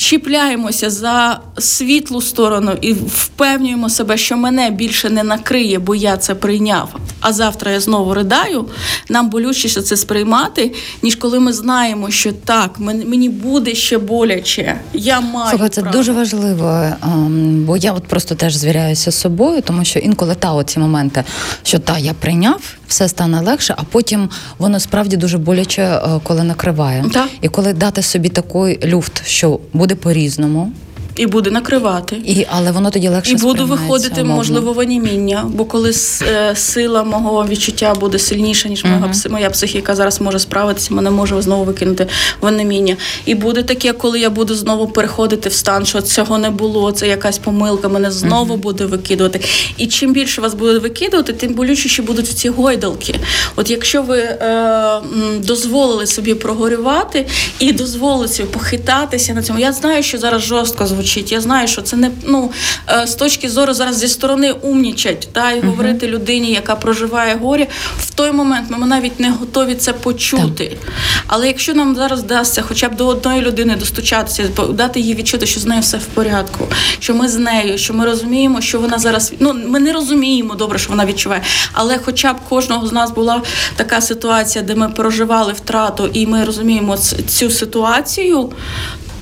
чіпляємося 0.00 0.90
за 0.90 1.40
світлу 1.58 2.20
сторону 2.20 2.72
і 2.80 2.92
впевнюємо 2.92 3.90
себе, 3.90 4.16
що 4.16 4.36
мене 4.36 4.70
більше 4.70 5.10
не 5.10 5.22
накриє, 5.22 5.78
бо 5.78 5.94
я 5.94 6.16
це 6.16 6.34
прийняв. 6.34 6.96
А 7.20 7.32
завтра 7.32 7.70
я 7.70 7.80
знову 7.80 8.14
ридаю. 8.14 8.66
Нам 9.08 9.30
болючіше 9.30 9.82
це 9.82 9.96
сприймати, 9.96 10.72
ніж 11.02 11.16
коли 11.16 11.40
ми 11.40 11.52
знаємо, 11.52 12.10
що 12.10 12.32
так, 12.32 12.78
мені 12.78 13.28
буде 13.28 13.74
ще 13.74 13.98
боляче. 13.98 14.80
Я 14.92 15.20
маю 15.20 15.50
Слухай, 15.50 15.68
це 15.68 15.80
право. 15.80 15.96
дуже 15.96 16.12
важливо, 16.12 16.86
ем, 17.02 17.64
бо 17.64 17.76
я 17.76 17.92
от 17.92 18.04
просто 18.04 18.34
теж 18.34 18.56
звіряюся 18.56 19.10
з 19.10 19.20
собою, 19.20 19.62
тому 19.62 19.84
що 19.84 19.98
інколи 19.98 20.34
та 20.34 20.52
оці 20.52 20.78
моменти, 20.78 21.24
що 21.62 21.78
та 21.78 21.98
я 21.98 22.12
прийняв, 22.12 22.60
все 22.90 23.08
стане 23.08 23.40
легше, 23.40 23.74
а 23.76 23.82
потім 23.82 24.28
воно 24.58 24.80
справді 24.80 25.16
дуже 25.16 25.38
боляче, 25.38 25.82
е, 25.82 26.20
коли 26.22 26.42
накриває. 26.42 27.04
Так. 27.12 27.28
І 27.40 27.48
коли 27.48 27.72
дати 27.72 28.02
собі 28.02 28.28
такий 28.28 28.86
люфт, 28.86 29.26
що 29.26 29.60
буде 29.72 29.94
по-різному. 29.94 30.72
І 31.16 31.26
буде 31.26 31.50
накривати. 31.50 32.16
І, 32.24 32.46
Але 32.50 32.70
воно 32.72 32.90
тоді 32.90 33.08
легше 33.08 33.32
І 33.32 33.34
буду 33.36 33.66
виходити, 33.66 34.14
умовно. 34.20 34.34
можливо, 34.36 34.72
в 34.72 34.78
оніміння, 34.78 35.44
бо 35.54 35.64
коли 35.64 35.90
с- 35.92 36.22
е, 36.22 36.56
сила 36.56 37.02
мого 37.04 37.46
відчуття 37.48 37.94
буде 38.00 38.18
сильніша, 38.18 38.68
ніж 38.68 38.84
моя, 38.84 38.96
пси- 39.12 39.30
моя 39.30 39.50
психіка 39.50 39.94
зараз 39.94 40.20
може 40.20 40.38
справитися, 40.38 40.94
мене 40.94 41.10
може 41.10 41.42
знову 41.42 41.64
викинути 41.64 42.06
в 42.40 42.46
оніміння. 42.46 42.96
І 43.26 43.34
буде 43.34 43.62
таке, 43.62 43.92
коли 43.92 44.20
я 44.20 44.30
буду 44.30 44.54
знову 44.54 44.86
переходити 44.88 45.48
в 45.48 45.52
стан, 45.52 45.86
що 45.86 46.00
цього 46.02 46.38
не 46.38 46.50
було, 46.50 46.92
це 46.92 47.08
якась 47.08 47.38
помилка, 47.38 47.88
мене 47.88 48.10
знову 48.10 48.56
буде 48.56 48.84
викидувати. 48.86 49.40
І 49.76 49.86
чим 49.86 50.12
більше 50.12 50.40
вас 50.40 50.54
буде 50.54 50.78
викидувати, 50.78 51.32
тим 51.32 51.54
болючіші 51.54 52.02
будуть 52.02 52.28
ці 52.28 52.48
гойдалки. 52.48 53.14
От 53.56 53.70
якщо 53.70 54.02
ви 54.02 54.18
е, 54.18 55.00
дозволили 55.38 56.06
собі 56.06 56.34
прогорювати 56.34 57.26
і 57.58 57.72
дозволили 57.72 58.28
собі 58.28 58.48
похитатися 58.48 59.34
на 59.34 59.42
цьому, 59.42 59.58
я 59.58 59.72
знаю, 59.72 60.02
що 60.02 60.18
зараз 60.18 60.42
жорстко 60.42 60.86
звучить. 60.86 60.99
Я 61.32 61.40
знаю, 61.40 61.68
що 61.68 61.82
це 61.82 61.96
не 61.96 62.10
ну 62.26 62.50
е, 62.88 63.06
з 63.06 63.14
точки 63.14 63.48
зору 63.48 63.74
зараз 63.74 63.98
зі 63.98 64.08
сторони 64.08 64.52
умнічать 64.52 65.28
та 65.32 65.52
і 65.52 65.60
говорити 65.60 66.06
людині, 66.06 66.52
яка 66.52 66.76
проживає 66.76 67.36
горі, 67.36 67.66
в 67.98 68.10
той 68.10 68.32
момент 68.32 68.66
ми 68.70 68.86
навіть 68.86 69.20
не 69.20 69.30
готові 69.30 69.74
це 69.74 69.92
почути. 69.92 70.76
Але 71.26 71.46
якщо 71.46 71.74
нам 71.74 71.96
зараз 71.96 72.20
вдасться 72.20 72.62
хоча 72.62 72.88
б 72.88 72.96
до 72.96 73.06
одної 73.06 73.40
людини 73.40 73.76
достучатися, 73.76 74.48
дати 74.70 75.00
їй 75.00 75.14
відчути, 75.14 75.46
що 75.46 75.60
з 75.60 75.66
нею 75.66 75.80
все 75.80 75.96
в 75.96 76.04
порядку, 76.04 76.66
що 76.98 77.14
ми 77.14 77.28
з 77.28 77.36
нею, 77.36 77.78
що 77.78 77.94
ми 77.94 78.04
розуміємо, 78.04 78.60
що 78.60 78.80
вона 78.80 78.98
зараз 78.98 79.32
ну 79.38 79.54
ми 79.66 79.80
не 79.80 79.92
розуміємо 79.92 80.54
добре, 80.54 80.78
що 80.78 80.90
вона 80.90 81.06
відчуває, 81.06 81.42
але 81.72 81.98
хоча 81.98 82.32
б 82.32 82.36
кожного 82.48 82.86
з 82.86 82.92
нас 82.92 83.10
була 83.10 83.42
така 83.76 84.00
ситуація, 84.00 84.64
де 84.64 84.74
ми 84.74 84.88
проживали 84.88 85.52
втрату, 85.52 86.10
і 86.12 86.26
ми 86.26 86.44
розуміємо 86.44 86.96
цю 87.28 87.50
ситуацію. 87.50 88.52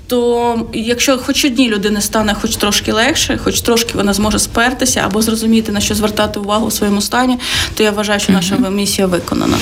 То 0.09 0.67
якщо 0.73 1.19
хоч 1.19 1.45
одній 1.45 1.69
людини 1.69 2.01
стане 2.01 2.35
хоч 2.41 2.57
трошки 2.57 2.93
легше, 2.93 3.39
хоч 3.45 3.61
трошки 3.61 3.93
вона 3.95 4.13
зможе 4.13 4.39
спертися 4.39 5.03
або 5.05 5.23
зрозуміти 5.23 5.73
на 5.73 5.81
що 5.81 5.95
звертати 5.95 6.41
увагу 6.41 6.67
у 6.67 6.71
своєму 6.71 7.01
стані, 7.01 7.39
то 7.75 7.83
я 7.83 7.91
вважаю, 7.91 8.21
що 8.21 8.33
наша 8.33 8.57
місія 8.57 9.07
виконана. 9.07 9.59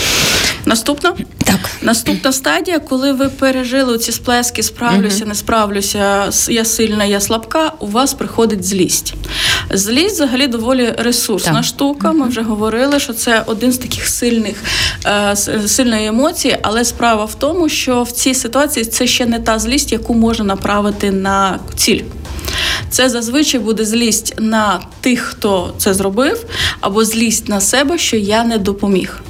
Наступна 0.64 1.12
Так. 1.44 1.65
Наступна 1.82 2.32
стадія, 2.32 2.78
коли 2.78 3.12
ви 3.12 3.28
пережили 3.28 3.98
ці 3.98 4.12
сплески, 4.12 4.62
справлюся, 4.62 5.24
не 5.26 5.34
справлюся, 5.34 6.30
я 6.48 6.64
сильна, 6.64 7.04
я 7.04 7.20
слабка, 7.20 7.72
у 7.78 7.86
вас 7.86 8.14
приходить 8.14 8.64
злість. 8.64 9.14
Злість 9.70 10.14
взагалі 10.14 10.46
доволі 10.46 10.94
ресурсна 10.98 11.52
Так. 11.52 11.64
штука. 11.64 12.12
Ми 12.12 12.28
вже 12.28 12.42
говорили, 12.42 13.00
що 13.00 13.12
це 13.12 13.42
один 13.46 13.72
з 13.72 13.78
таких 13.78 14.08
сильних 14.08 14.56
е, 15.06 15.36
сильної 15.66 16.06
емоції, 16.06 16.58
але 16.62 16.84
справа 16.84 17.24
в 17.24 17.34
тому, 17.34 17.68
що 17.68 18.02
в 18.02 18.12
цій 18.12 18.34
ситуації 18.34 18.84
це 18.86 19.06
ще 19.06 19.26
не 19.26 19.38
та 19.38 19.58
злість, 19.58 19.92
яку 19.92 20.14
можна 20.14 20.44
направити 20.44 21.10
на 21.10 21.58
ціль. 21.76 22.02
Це 22.90 23.08
зазвичай 23.08 23.60
буде 23.60 23.84
злість 23.84 24.34
на 24.38 24.80
тих, 25.00 25.20
хто 25.20 25.74
це 25.78 25.94
зробив, 25.94 26.44
або 26.80 27.04
злість 27.04 27.48
на 27.48 27.60
себе, 27.60 27.98
що 27.98 28.16
я 28.16 28.44
не 28.44 28.58
допоміг. 28.58 29.20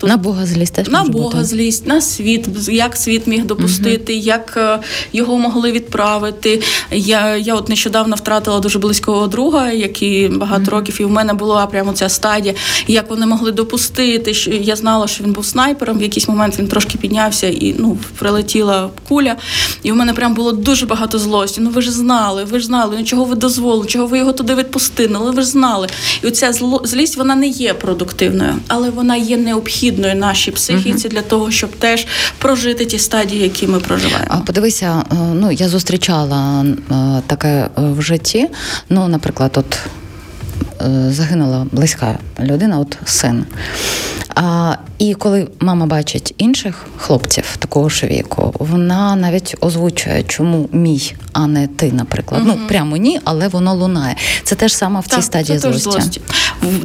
Тут 0.00 0.10
На 0.10 0.16
Бога 0.16 0.46
злість 0.46 0.74
теж 0.74 0.88
на 0.88 1.04
Бога 1.04 1.30
бути. 1.30 1.44
злість, 1.44 1.86
на 1.86 2.00
світ, 2.00 2.46
як 2.68 2.96
світ 2.96 3.26
міг 3.26 3.44
допустити, 3.44 4.14
як 4.14 4.54
е, 4.56 4.80
його 5.12 5.38
могли 5.38 5.72
відправити. 5.72 6.62
Я, 6.90 7.36
я 7.36 7.54
от 7.54 7.68
нещодавно 7.68 8.16
втратила 8.16 8.60
дуже 8.60 8.78
близького 8.78 9.26
друга, 9.26 9.72
який 9.72 10.28
багато 10.28 10.70
років, 10.70 10.96
і 11.00 11.04
в 11.04 11.10
мене 11.10 11.34
була 11.34 11.66
прямо 11.66 11.92
ця 11.92 12.08
стадія, 12.08 12.54
як 12.86 13.10
вони 13.10 13.26
могли 13.26 13.52
допустити. 13.52 14.34
що 14.34 14.50
Я 14.50 14.76
знала, 14.76 15.06
що 15.06 15.24
він 15.24 15.32
був 15.32 15.46
снайпером. 15.46 15.98
В 15.98 16.02
якийсь 16.02 16.28
момент 16.28 16.58
він 16.58 16.68
трошки 16.68 16.98
піднявся 16.98 17.46
і 17.46 17.74
ну, 17.78 17.98
прилетіла 18.18 18.90
куля. 19.08 19.36
І 19.82 19.92
в 19.92 19.96
мене 19.96 20.12
прям 20.12 20.34
було 20.34 20.52
дуже 20.52 20.86
багато 20.86 21.18
злості. 21.18 21.60
Ну 21.60 21.70
ви 21.70 21.82
ж 21.82 21.92
знали, 21.92 22.44
ви 22.44 22.60
ж 22.60 22.66
знали, 22.66 22.93
ну 22.98 23.04
чого 23.04 23.24
ви 23.24 23.34
дозволили, 23.34 23.86
чого 23.86 24.06
ви 24.06 24.18
його 24.18 24.32
туди 24.32 24.54
відпустили, 24.54 25.08
ну 25.12 25.32
ви 25.32 25.42
ж 25.42 25.48
знали. 25.48 25.88
І 26.22 26.26
оця 26.26 26.52
злість 26.84 27.16
вона 27.16 27.34
не 27.34 27.46
є 27.46 27.74
продуктивною, 27.74 28.54
але 28.68 28.90
вона 28.90 29.16
є 29.16 29.36
необхідною 29.36 30.14
нашій 30.14 30.50
психіці 30.50 31.08
для 31.08 31.22
того, 31.22 31.50
щоб 31.50 31.70
теж 31.70 32.06
прожити 32.38 32.84
ті 32.86 32.98
стадії, 32.98 33.42
які 33.42 33.66
ми 33.66 33.80
проживаємо. 33.80 34.26
А 34.28 34.36
подивися, 34.36 35.04
е, 35.12 35.14
ну 35.34 35.50
я 35.52 35.68
зустрічала 35.68 36.64
е, 36.64 37.22
таке 37.26 37.48
е, 37.48 37.68
в 37.76 38.02
житті. 38.02 38.48
Ну, 38.88 39.08
наприклад, 39.08 39.50
от 39.54 39.78
загинула 41.08 41.66
близька 41.72 42.18
людина, 42.40 42.78
от 42.78 42.98
син. 43.04 43.44
А, 44.34 44.74
і 44.98 45.14
коли 45.14 45.48
мама 45.60 45.86
бачить 45.86 46.34
інших 46.38 46.86
хлопців 46.96 47.44
такого 47.58 47.88
ж 47.88 48.06
віку, 48.06 48.54
вона 48.58 49.16
навіть 49.16 49.54
озвучує, 49.60 50.22
чому 50.28 50.68
мій, 50.72 51.14
а 51.32 51.46
не 51.46 51.66
ти, 51.66 51.92
наприклад. 51.92 52.42
Ну 52.46 52.58
прямо 52.68 52.96
ні, 52.96 53.20
але 53.24 53.48
воно 53.48 53.74
лунає. 53.74 54.16
Це 54.44 54.54
теж 54.54 54.74
саме 54.74 55.00
в 55.00 55.06
цій 55.06 55.22
стадії 55.22 55.58
це 55.58 55.72
злості. 55.72 55.90
злості. 55.90 56.20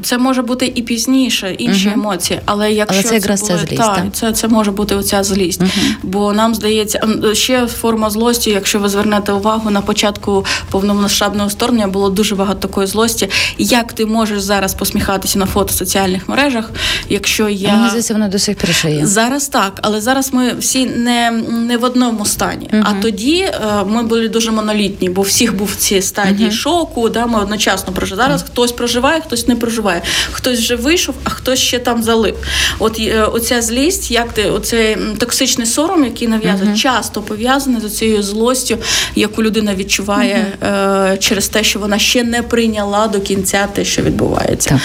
Це 0.03 0.17
може 0.17 0.41
бути 0.41 0.71
і 0.75 0.81
пізніше, 0.81 1.53
інші 1.53 1.88
Мгм. 1.89 1.99
емоції, 1.99 2.39
але 2.45 2.71
якщо 2.71 2.99
Але 2.99 3.09
це 3.09 3.15
якраз 3.15 3.41
були, 3.41 3.51
ця 3.53 3.57
злість, 3.57 3.77
так, 3.77 3.95
так? 3.95 4.05
це, 4.13 4.31
це 4.33 4.47
може 4.47 4.71
бути 4.71 4.95
оця 4.95 5.23
злість. 5.23 5.62
Бо 6.03 6.33
нам 6.33 6.55
здається, 6.55 6.99
м, 7.03 7.35
ще 7.35 7.67
форма 7.67 8.09
злості, 8.09 8.49
якщо 8.49 8.79
ви 8.79 8.89
звернете 8.89 9.31
увагу 9.31 9.69
на 9.69 9.81
початку 9.81 10.45
повномасштабного 10.71 11.49
вторгнення, 11.49 11.88
було 11.88 12.09
дуже 12.09 12.35
багато 12.35 12.59
такої 12.59 12.88
злості. 12.88 13.29
Як 13.57 13.93
ти 13.93 14.05
можеш 14.05 14.41
зараз 14.41 14.73
посміхатися 14.73 15.39
на 15.39 15.45
фото 15.45 15.65
в 15.73 15.77
соціальних 15.77 16.29
мережах, 16.29 16.69
якщо 17.09 17.38
я 17.47 17.73
Мені 17.73 17.88
здається, 17.88 18.13
воно 18.13 18.28
до 18.28 18.39
сих 18.39 18.58
пір 18.58 18.75
ще 18.75 18.91
є. 18.91 19.06
Зараз 19.06 19.47
так, 19.47 19.80
але 19.82 20.02
зараз 20.02 20.34
ми 20.34 20.54
всі 20.60 20.86
не, 20.86 21.32
не 21.67 21.78
в 21.78 21.84
одному 21.84 22.25
стані. 22.25 22.69
А 22.84 22.93
тоді 22.93 23.38
е, 23.38 23.84
ми 23.88 24.04
були 24.04 24.28
дуже 24.28 24.52
монолітні, 24.52 25.10
бо 25.10 25.21
всіх 25.21 25.56
був 25.56 25.67
в 25.67 25.75
цій 25.75 26.02
стадії 26.02 26.52
шоку. 26.52 27.10
Да, 27.10 27.25
ми 27.25 27.39
одночасно 27.41 27.93
проживали. 27.93 28.28
Зараз 28.28 28.43
хтось 28.43 28.71
проживає, 28.71 29.21
хтось 29.21 29.47
не 29.47 29.56
проживає. 29.56 30.02
Хтось 30.32 30.60
вже 30.60 30.75
вийшов, 30.75 31.15
а 31.23 31.30
хтось 31.30 31.60
ще 31.60 31.80
там 31.80 32.04
залип. 32.04 32.36
От 32.80 32.99
е, 32.99 33.23
оця 33.23 33.62
злість, 33.62 34.12
як 34.12 34.34
ти, 34.34 34.49
оцей 34.49 34.97
токсичний 35.17 35.67
сором, 35.67 36.04
який 36.04 36.28
нав'язує, 36.28 36.78
часто 36.78 37.21
пов'язаний 37.21 37.82
з 37.82 37.97
цією 37.97 38.23
злостю, 38.23 38.78
яку 39.15 39.43
людина 39.43 39.75
відчуває 39.75 40.45
е, 40.63 41.17
через 41.17 41.47
те, 41.47 41.63
що 41.63 41.80
вона 41.80 41.99
ще 41.99 42.23
не 42.23 42.43
прийняла 42.43 43.08
до 43.08 43.19
кінця 43.19 43.67
те, 43.73 43.86
що 43.86 44.02
відбувається. 44.02 44.82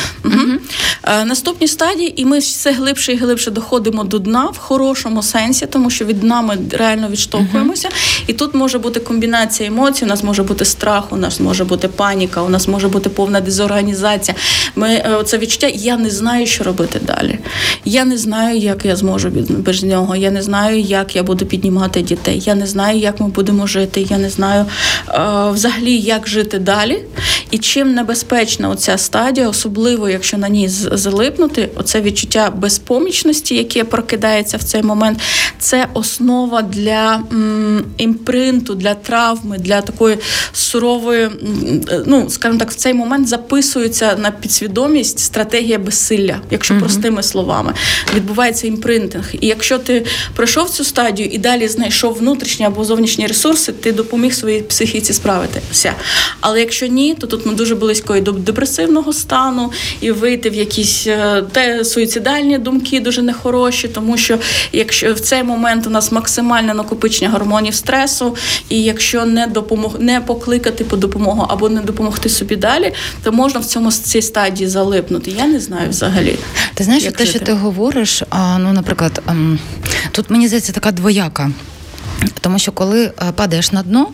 Е, 1.02 1.24
Наступні 1.24 1.68
стадії, 1.68 2.22
і 2.22 2.24
ми 2.24 2.40
все 2.46 2.72
глибше 2.72 3.12
і 3.12 3.16
глибше 3.16 3.50
доходимо 3.50 4.04
до 4.04 4.18
дна 4.18 4.44
в 4.44 4.58
хорошому 4.58 5.22
сенсі, 5.22 5.66
тому 5.66 5.90
що 5.90 6.04
від 6.04 6.20
дна 6.20 6.42
ми 6.42 6.58
реально 6.70 7.08
відштовхуємося. 7.08 7.88
І 8.26 8.32
тут 8.32 8.54
може 8.54 8.78
бути 8.78 9.00
комбінація 9.00 9.68
емоцій. 9.68 10.04
У 10.04 10.08
нас 10.08 10.22
може 10.22 10.42
бути 10.42 10.64
страх, 10.64 11.12
у 11.12 11.16
нас 11.16 11.40
може 11.40 11.64
бути 11.64 11.88
паніка, 11.88 12.42
у 12.42 12.48
нас 12.48 12.68
може 12.68 12.88
бути 12.88 13.08
повна 13.08 13.40
дезорганізація. 13.40 14.36
Ми 14.76 14.88
е, 14.88 15.22
це 15.26 15.38
відчуття. 15.38 15.70
Я 15.74 15.96
не 15.96 16.10
знаю, 16.10 16.46
що 16.46 16.64
робити 16.64 17.00
далі. 17.02 17.38
Я 17.84 18.04
не 18.04 18.18
знаю, 18.18 18.58
як 18.58 18.84
я 18.84 18.96
зможу 18.96 19.32
без 19.48 19.82
нього. 19.82 20.16
Я 20.16 20.30
не 20.30 20.42
знаю, 20.42 20.80
як 20.80 21.16
я 21.16 21.22
буду 21.22 21.46
піднімати 21.46 22.02
дітей. 22.02 22.42
Я 22.44 22.54
не 22.54 22.66
знаю, 22.66 22.98
як 22.98 23.20
ми 23.20 23.28
будемо 23.28 23.66
жити. 23.66 24.06
Я 24.10 24.18
не 24.18 24.30
знаю 24.30 24.66
е, 25.08 25.50
взагалі, 25.50 25.98
як 25.98 26.28
жити 26.28 26.58
далі. 26.58 27.04
І 27.50 27.58
чим 27.58 27.94
небезпечна 27.94 28.68
оця 28.68 28.98
стадія, 28.98 29.48
особливо 29.48 30.08
якщо 30.08 30.38
на 30.38 30.48
ній 30.48 30.68
залипнути, 30.68 31.70
оце 31.76 32.00
відчуття 32.00 32.33
безпомічності, 32.50 33.54
яке 33.54 33.84
прокидається 33.84 34.56
в 34.56 34.62
цей 34.62 34.82
момент, 34.82 35.18
це 35.58 35.86
основа 35.94 36.62
для 36.62 37.22
імпринту, 37.98 38.74
для 38.74 38.94
травми, 38.94 39.58
для 39.58 39.80
такої 39.80 40.18
сурової, 40.52 41.30
ну 42.06 42.30
скажімо 42.30 42.58
так, 42.58 42.70
в 42.70 42.74
цей 42.74 42.94
момент 42.94 43.28
записується 43.28 44.16
на 44.16 44.30
підсвідомість 44.30 45.18
стратегія 45.18 45.78
безсилля, 45.78 46.40
якщо 46.50 46.78
простими 46.78 47.22
словами. 47.22 47.74
Відбувається 48.14 48.66
імпринтинг. 48.66 49.30
І 49.40 49.46
якщо 49.46 49.78
ти 49.78 50.04
пройшов 50.36 50.70
цю 50.70 50.84
стадію 50.84 51.28
і 51.28 51.38
далі 51.38 51.68
знайшов 51.68 52.14
внутрішні 52.14 52.66
або 52.66 52.84
зовнішні 52.84 53.26
ресурси, 53.26 53.72
ти 53.72 53.92
допоміг 53.92 54.34
своїй 54.34 54.62
психіці 54.62 55.12
справитися. 55.12 55.92
Але 56.40 56.60
якщо 56.60 56.86
ні, 56.86 57.14
то 57.14 57.26
тут 57.26 57.46
ми 57.46 57.54
дуже 57.54 57.74
близько 57.74 58.16
і 58.16 58.20
до 58.20 58.32
депресивного 58.32 59.12
стану, 59.12 59.72
і 60.00 60.10
вийти 60.10 60.50
в 60.50 60.54
якісь 60.54 61.06
е, 61.06 61.42
те 61.52 61.84
суїцидальні 61.84 62.23
думки 62.58 63.00
дуже 63.00 63.22
нехороші, 63.22 63.88
тому 63.88 64.16
що 64.16 64.38
якщо 64.72 65.14
в 65.14 65.20
цей 65.20 65.42
момент 65.42 65.86
у 65.86 65.90
нас 65.90 66.12
максимальне 66.12 66.74
накопичення 66.74 67.30
гормонів 67.30 67.74
стресу, 67.74 68.36
і 68.68 68.82
якщо 68.82 69.24
не 69.24 69.46
допомог 69.46 69.96
не 70.00 70.20
покликати 70.20 70.84
по 70.84 70.96
допомогу 70.96 71.46
або 71.48 71.68
не 71.68 71.80
допомогти 71.80 72.28
собі 72.28 72.56
далі, 72.56 72.92
то 73.22 73.32
можна 73.32 73.60
в 73.60 73.64
цьому 73.64 73.92
цій 73.92 74.22
стадії 74.22 74.68
залипнути. 74.68 75.30
Я 75.30 75.46
не 75.46 75.60
знаю 75.60 75.90
взагалі. 75.90 76.38
Ти 76.74 76.84
знаєш, 76.84 77.04
те, 77.04 77.26
що 77.26 77.38
ти 77.38 77.52
говориш, 77.52 78.22
а, 78.30 78.58
ну, 78.58 78.72
наприклад, 78.72 79.22
ем, 79.28 79.58
тут 80.12 80.30
мені 80.30 80.46
здається 80.48 80.72
така 80.72 80.90
двояка. 80.90 81.50
Тому 82.40 82.58
що 82.58 82.72
коли 82.72 83.04
е, 83.04 83.12
падаєш 83.34 83.72
на 83.72 83.82
дно, 83.82 84.08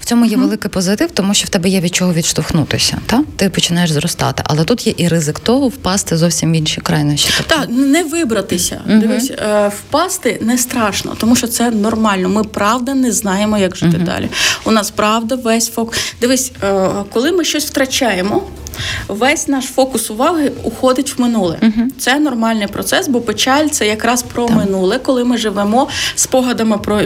в 0.00 0.04
цьому 0.04 0.24
є 0.24 0.36
великий 0.36 0.70
позитив, 0.70 1.10
тому 1.10 1.34
що 1.34 1.46
в 1.46 1.48
тебе 1.48 1.68
є 1.68 1.80
від 1.80 1.94
чого 1.94 2.12
відштовхнутися. 2.12 2.98
Та? 3.06 3.22
Ти 3.36 3.50
починаєш 3.50 3.90
зростати. 3.90 4.42
Але 4.46 4.64
тут 4.64 4.86
є 4.86 4.94
і 4.96 5.08
ризик 5.08 5.38
того 5.38 5.68
впасти 5.68 6.16
зовсім 6.16 6.52
в 6.52 6.54
інші 6.54 6.80
крайнощі. 6.80 7.28
Тобто... 7.36 7.54
Так, 7.54 7.68
не 7.70 8.02
вибратися. 8.02 8.80
uh 8.88 9.00
Дивись, 9.00 9.30
е, 9.30 9.68
впасти 9.68 10.38
не 10.42 10.58
страшно, 10.58 11.14
тому 11.18 11.36
що 11.36 11.46
це 11.46 11.70
нормально. 11.70 12.28
Ми 12.28 12.44
правда 12.44 12.94
не 12.94 13.12
знаємо, 13.12 13.58
як 13.58 13.76
жити 13.76 13.96
uh 13.96 14.04
далі. 14.04 14.28
У 14.64 14.70
нас 14.70 14.90
правда 14.90 15.34
весь 15.34 15.70
фок. 15.70 15.94
Дивись, 16.20 16.52
е, 16.62 16.88
коли 17.12 17.32
ми 17.32 17.44
щось 17.44 17.64
втрачаємо 17.64 18.42
весь 19.08 19.48
наш 19.48 19.64
фокус 19.64 20.10
уваги 20.10 20.52
уходить 20.62 21.18
в 21.18 21.20
минуле. 21.20 21.58
Угу. 21.62 21.88
Це 21.98 22.18
нормальний 22.18 22.66
процес, 22.66 23.08
бо 23.08 23.20
печаль 23.20 23.68
це 23.68 23.86
якраз 23.86 24.22
про 24.22 24.46
так. 24.46 24.56
минуле, 24.56 24.98
коли 24.98 25.24
ми 25.24 25.38
живемо 25.38 25.88
спогадами 26.14 26.78
про 26.78 27.00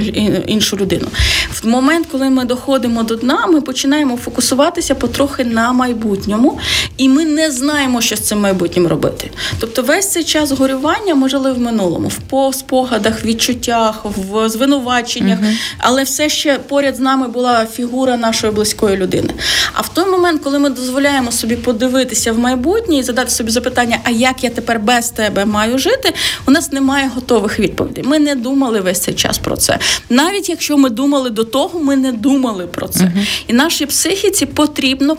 іншу 0.48 0.76
людину. 0.76 1.06
В 1.50 1.66
момент, 1.66 2.06
коли 2.12 2.30
ми 2.30 2.44
доходимо 2.44 3.02
до 3.02 3.16
дна, 3.16 3.46
ми 3.46 3.60
починаємо 3.60 4.16
фокусуватися 4.16 4.94
потрохи 4.94 5.44
на 5.44 5.72
майбутньому, 5.72 6.58
і 6.96 7.08
ми 7.08 7.24
не 7.24 7.50
знаємо, 7.50 8.00
що 8.00 8.16
з 8.16 8.20
цим 8.20 8.40
майбутнім 8.40 8.86
робити. 8.86 9.30
Тобто, 9.60 9.82
весь 9.82 10.12
цей 10.12 10.24
час 10.24 10.52
горювання 10.52 11.14
ми 11.14 11.28
жили 11.28 11.52
в 11.52 11.58
минулому, 11.58 12.12
в 12.30 12.54
спогадах, 12.54 13.24
відчуттях, 13.24 14.04
в 14.04 14.48
звинуваченнях, 14.48 15.38
угу. 15.42 15.50
але 15.78 16.02
все 16.02 16.28
ще 16.28 16.58
поряд 16.58 16.96
з 16.96 17.00
нами 17.00 17.28
була 17.28 17.66
фігура 17.66 18.16
нашої 18.16 18.52
близької 18.52 18.96
людини. 18.96 19.34
А 19.72 19.80
в 19.80 19.88
той 19.88 20.10
момент, 20.10 20.42
коли 20.44 20.58
ми 20.58 20.70
дозволяємо 20.70 21.32
собі 21.32 21.56
подивитися 21.56 22.32
в 22.32 22.38
майбутнє 22.38 22.96
і 22.96 23.02
задати 23.02 23.30
собі 23.30 23.50
запитання, 23.50 23.98
а 24.04 24.10
як 24.10 24.44
я 24.44 24.50
тепер 24.50 24.80
без 24.80 25.10
тебе 25.10 25.44
маю 25.44 25.78
жити, 25.78 26.14
у 26.46 26.50
нас 26.50 26.72
немає 26.72 27.10
готових 27.14 27.60
відповідей. 27.60 28.04
Ми 28.04 28.18
не 28.18 28.34
думали 28.34 28.80
весь 28.80 29.00
цей 29.00 29.14
час 29.14 29.38
про 29.38 29.56
це. 29.56 29.78
Навіть 30.10 30.37
якщо 30.46 30.76
ми 30.78 30.90
думали 30.90 31.30
до 31.30 31.44
того, 31.44 31.80
ми 31.80 31.96
не 31.96 32.12
думали 32.12 32.66
про 32.66 32.88
це. 32.88 33.04
Uh-huh. 33.04 33.44
І 33.46 33.52
нашій 33.52 33.86
психіці 33.86 34.46
потрібно 34.46 35.16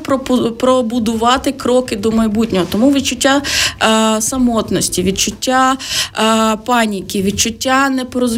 пробудувати 0.59 1.51
кроки 1.51 1.95
до 1.95 2.11
майбутнього. 2.11 2.65
Тому 2.71 2.91
відчуття 2.91 3.41
е, 3.81 4.21
самотності, 4.21 5.03
відчуття 5.03 5.77
е, 6.17 6.57
паніки, 6.65 7.21
відчуття 7.21 7.89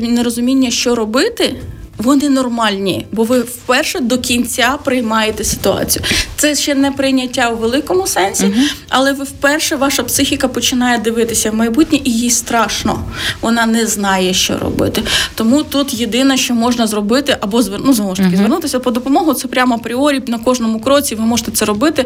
нерозуміння, 0.01 0.71
що 0.71 0.95
робити 0.95 1.55
вони 2.01 2.29
нормальні, 2.29 3.05
бо 3.11 3.23
ви 3.23 3.39
вперше 3.39 3.99
до 3.99 4.17
кінця 4.17 4.77
приймаєте 4.83 5.43
ситуацію. 5.43 6.05
Це 6.35 6.55
ще 6.55 6.75
не 6.75 6.91
прийняття 6.91 7.49
у 7.49 7.57
великому 7.57 8.07
сенсі, 8.07 8.45
угу. 8.45 8.61
але 8.89 9.13
ви 9.13 9.23
вперше 9.23 9.75
ваша 9.75 10.03
психіка 10.03 10.47
починає 10.47 10.97
дивитися 10.97 11.51
в 11.51 11.55
майбутнє, 11.55 11.99
і 12.03 12.11
їй 12.11 12.31
страшно. 12.31 13.03
Вона 13.41 13.65
не 13.65 13.87
знає, 13.87 14.33
що 14.33 14.57
робити. 14.57 15.03
Тому 15.35 15.63
тут 15.63 15.93
єдине, 15.93 16.37
що 16.37 16.53
можна 16.53 16.87
зробити, 16.87 17.37
або 17.41 17.63
ну, 17.85 17.93
знову 17.93 18.15
ж 18.15 18.21
таки, 18.21 18.33
угу. 18.33 18.37
звернутися 18.37 18.79
по 18.79 18.91
допомогу. 18.91 19.33
Це 19.33 19.47
прямо 19.47 19.75
апріорі 19.75 20.21
на 20.27 20.39
кожному 20.39 20.79
кроці. 20.79 21.15
Ви 21.15 21.23
можете 21.23 21.51
це 21.51 21.65
робити. 21.65 22.05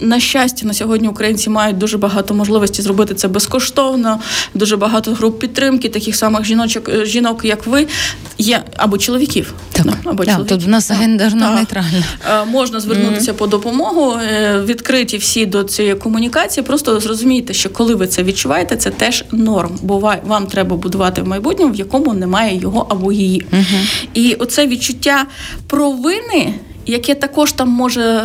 На 0.00 0.20
щастя, 0.20 0.66
на 0.66 0.74
сьогодні 0.74 1.08
українці 1.08 1.50
мають 1.50 1.78
дуже 1.78 1.98
багато 1.98 2.34
можливості 2.34 2.82
зробити 2.82 3.14
це 3.14 3.28
безкоштовно. 3.28 4.20
Дуже 4.54 4.76
багато 4.76 5.14
груп 5.14 5.38
підтримки, 5.38 5.88
таких 5.88 6.16
самих 6.16 6.44
жіночок, 6.44 6.90
жінок, 7.04 7.44
як 7.44 7.66
ви, 7.66 7.86
є 8.38 8.64
або 8.76 8.98
чоловік 8.98 9.21
чоловіків. 9.22 9.54
Так, 9.72 9.86
ну, 9.86 9.92
або 10.04 10.24
так, 10.24 10.46
Тут 10.46 10.62
в 10.62 10.68
нас 10.68 10.90
гендерно 10.90 11.50
нейтрально. 11.50 12.02
Е, 12.30 12.44
можна 12.44 12.80
звернутися 12.80 13.32
mm-hmm. 13.32 13.36
по 13.36 13.46
допомогу, 13.46 14.12
е, 14.12 14.60
відкриті 14.60 15.16
всі 15.16 15.46
до 15.46 15.64
цієї 15.64 15.94
комунікації. 15.94 16.64
Просто 16.64 17.00
зрозумійте, 17.00 17.54
що 17.54 17.70
коли 17.70 17.94
ви 17.94 18.06
це 18.06 18.22
відчуваєте, 18.22 18.76
це 18.76 18.90
теж 18.90 19.24
норм. 19.32 19.78
Бо 19.82 20.14
вам 20.24 20.46
треба 20.46 20.76
будувати 20.76 21.22
в 21.22 21.28
майбутньому, 21.28 21.72
в 21.72 21.76
якому 21.76 22.14
немає 22.14 22.56
його 22.56 22.86
або 22.90 23.12
її. 23.12 23.46
Mm-hmm. 23.52 24.06
І 24.14 24.34
оце 24.34 24.66
відчуття 24.66 25.26
провини 25.66 26.54
яке 26.86 27.14
також 27.14 27.52
там 27.52 27.68
може, 27.68 28.02
е, 28.02 28.22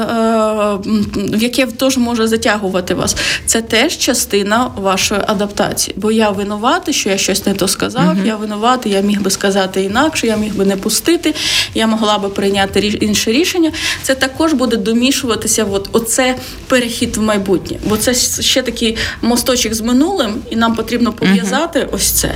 в 1.15 1.43
яке 1.43 1.65
теж 1.65 1.97
може 1.97 2.27
затягувати 2.27 2.93
вас, 2.93 3.15
це 3.45 3.61
теж 3.61 3.97
частина 3.97 4.71
вашої 4.75 5.21
адаптації. 5.27 5.95
Бо 5.97 6.11
я 6.11 6.29
винуватий, 6.29 6.93
що 6.93 7.09
я 7.09 7.17
щось 7.17 7.45
не 7.45 7.53
то 7.53 7.67
сказав, 7.67 8.03
uh-huh. 8.03 8.25
я 8.25 8.35
винуватий, 8.35 8.91
я 8.91 9.01
міг 9.01 9.21
би 9.21 9.31
сказати 9.31 9.83
інакше, 9.83 10.27
я 10.27 10.37
міг 10.37 10.55
би 10.55 10.65
не 10.65 10.77
пустити, 10.77 11.35
я 11.73 11.87
могла 11.87 12.17
би 12.17 12.29
прийняти 12.29 12.79
інше 12.79 13.31
рішення. 13.31 13.71
Це 14.03 14.15
також 14.15 14.53
буде 14.53 14.77
домішуватися. 14.77 15.65
От 15.71 15.89
оце 15.91 16.35
перехід 16.67 17.17
в 17.17 17.21
майбутнє, 17.21 17.77
бо 17.85 17.97
це 17.97 18.13
ще 18.41 18.61
такий 18.61 18.97
мосточок 19.21 19.73
з 19.73 19.81
минулим, 19.81 20.35
і 20.49 20.55
нам 20.55 20.75
потрібно 20.75 21.13
пов'язати 21.13 21.79
uh-huh. 21.79 21.95
ось 21.95 22.11
це 22.11 22.31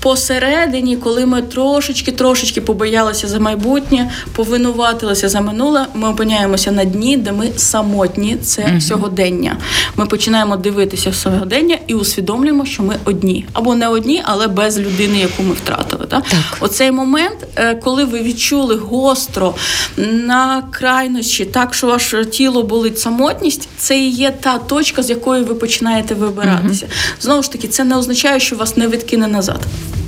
посередині, 0.00 0.96
коли 0.96 1.26
ми 1.26 1.42
трошечки-трошечки 1.42 2.60
побоялися 2.60 3.28
за 3.28 3.38
майбутнє, 3.38 4.10
повинуватилися 4.32 5.28
за 5.28 5.40
минуле, 5.40 5.86
ми 5.94 6.08
опиняємося 6.08 6.72
на 6.72 6.84
дні, 6.84 7.16
де 7.16 7.32
ми 7.32 7.50
самотні. 7.56 8.36
Це 8.42 8.62
uh 8.62 8.80
сьогодення. 8.80 9.56
Ми 9.96 10.06
починаємо 10.06 10.56
дивитися 10.56 11.10
в 11.10 11.14
сьогодення 11.14 11.78
і 11.86 11.94
усвідомлюємо, 11.94 12.64
що 12.64 12.82
ми 12.82 12.96
одні 13.04 13.46
або 13.52 13.74
не 13.74 13.88
одні, 13.88 14.22
але 14.24 14.48
без 14.48 14.78
людини, 14.78 15.18
яку 15.18 15.42
ми 15.42 15.52
втратили. 15.52 16.06
Так? 16.06 16.24
так. 16.24 16.40
Оцей 16.60 16.90
момент, 16.90 17.46
е, 17.56 17.74
коли 17.74 18.04
ви 18.04 18.22
відчули 18.22 18.76
гостро 18.76 19.54
на 19.96 20.62
крайнощі, 20.70 21.44
так 21.44 21.74
що 21.74 21.86
ваше 21.86 22.24
тіло 22.24 22.62
болить 22.62 22.98
самотність, 22.98 23.68
це 23.76 23.98
і 23.98 24.10
є 24.10 24.30
та 24.30 24.58
точка, 24.58 25.02
з 25.02 25.10
якої 25.10 25.42
ви 25.42 25.54
починаєте 25.54 26.14
вибиратися. 26.14 26.86
uh 26.86 27.22
Знову 27.22 27.42
ж 27.42 27.52
таки, 27.52 27.68
це 27.68 27.84
не 27.84 27.96
означає, 27.96 28.40
що 28.40 28.56
вас 28.56 28.76
не 28.76 28.88
відкине 28.88 29.28
назад 29.28 29.60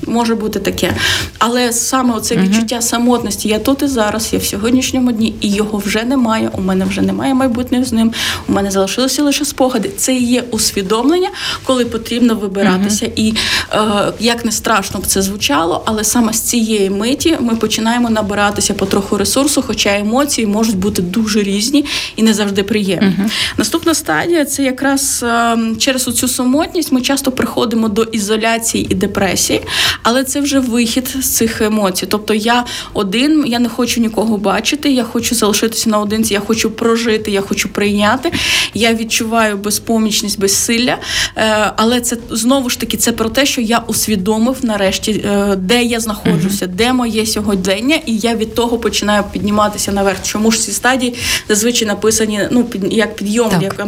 може 0.07 0.35
бути 0.35 0.59
таке. 0.59 0.95
Але 1.39 1.73
саме 1.73 2.15
оце 2.15 2.37
відчуття 2.37 2.77
uh-huh. 2.77 2.83
самотності, 2.83 3.49
я 3.49 3.59
тут 3.59 3.83
і 3.83 3.87
зараз, 3.87 4.33
я 4.33 4.39
в 4.39 4.45
сьогоднішньому 4.45 5.13
дні, 5.13 5.35
і 5.41 5.49
його 5.53 5.79
вже 5.79 6.05
немає. 6.05 6.51
У 6.53 6.61
мене 6.61 6.85
вже 6.85 7.03
немає 7.03 7.35
майбутнього 7.35 7.85
з 7.85 7.93
ним. 7.93 8.13
У 8.49 8.53
мене 8.53 8.71
залишилися 8.71 9.23
лише 9.23 9.45
спогади. 9.45 9.91
Це 9.97 10.15
і 10.15 10.25
є 10.25 10.45
усвідомлення, 10.51 11.29
коли 11.65 11.85
потрібно 11.85 12.35
вибиратися. 12.35 13.07
Uh-huh. 13.07 13.13
І 13.17 13.35
е, 13.73 14.13
як 14.21 14.45
не 14.45 14.53
страшно 14.53 15.01
б 15.01 15.07
це 15.07 15.23
звучало, 15.23 15.83
але 15.87 16.05
саме 16.05 16.33
з 16.33 16.41
цієї 16.41 16.91
миті 16.91 17.37
ми 17.41 17.57
починаємо 17.57 18.11
набиратися 18.11 18.75
потроху 18.75 19.19
ресурсу, 19.19 19.65
хоча 19.67 19.99
емоції 19.99 20.47
можуть 20.47 20.77
бути 20.77 21.03
дуже 21.03 21.43
різні 21.43 21.85
і 22.17 22.23
не 22.23 22.35
завжди 22.35 22.63
приємні. 22.63 23.07
Uh-huh. 23.07 23.31
Наступна 23.57 23.95
стадія 23.95 24.45
це 24.45 24.63
якраз 24.63 25.25
е, 25.29 25.59
через 25.79 26.05
цю 26.05 26.29
самотність. 26.29 26.93
Ми 26.93 27.01
часто 27.01 27.33
приходимо 27.33 27.89
до 27.89 28.03
ізоляції 28.03 28.87
і 28.91 28.95
депресії 28.95 29.63
але 30.03 30.25
це 30.25 30.41
вже 30.41 30.59
вихід 30.59 31.17
з 31.21 31.37
цих 31.37 31.61
емоцій. 31.61 32.07
Тобто 32.07 32.35
я 32.35 32.65
один, 32.93 33.45
я 33.47 33.59
не 33.59 33.69
хочу 33.69 34.01
нікого 34.01 34.39
бачити, 34.39 34.93
я 34.93 35.05
хочу 35.05 35.35
залишитися 35.35 35.91
наодинці, 35.91 36.35
я 36.35 36.41
хочу 36.41 36.71
прожити, 36.71 37.31
я 37.31 37.41
хочу 37.41 37.69
прийняти. 37.69 38.33
Я 38.75 38.95
відчуваю 38.95 39.57
безпомічність, 39.57 40.41
безсилля. 40.41 40.97
Е, 41.37 41.73
але 41.77 42.01
це 42.01 42.17
знову 42.31 42.71
ж 42.71 42.81
таки 42.81 42.97
це 42.97 43.13
про 43.13 43.29
те, 43.29 43.47
що 43.47 43.61
я 43.61 43.79
усвідомив 43.79 44.57
нарешті, 44.63 45.13
е, 45.13 45.57
де 45.57 45.83
я 45.83 46.01
знаходжуся, 46.01 46.67
де 46.67 46.93
моє 46.93 47.27
сьогодення, 47.27 47.99
і 48.07 48.17
я 48.17 48.35
від 48.35 48.55
того 48.55 48.79
починаю 48.79 49.25
підніматися 49.33 49.93
наверх. 49.93 50.19
Чому 50.23 50.51
ж 50.51 50.61
ці 50.61 50.73
стадії 50.73 51.15
зазвичай 51.49 51.89
написані 51.89 52.41
ну 52.51 52.65
під 52.65 52.93
як 52.93 53.17
підйом, 53.17 53.51
так. 53.51 53.63
як 53.63 53.81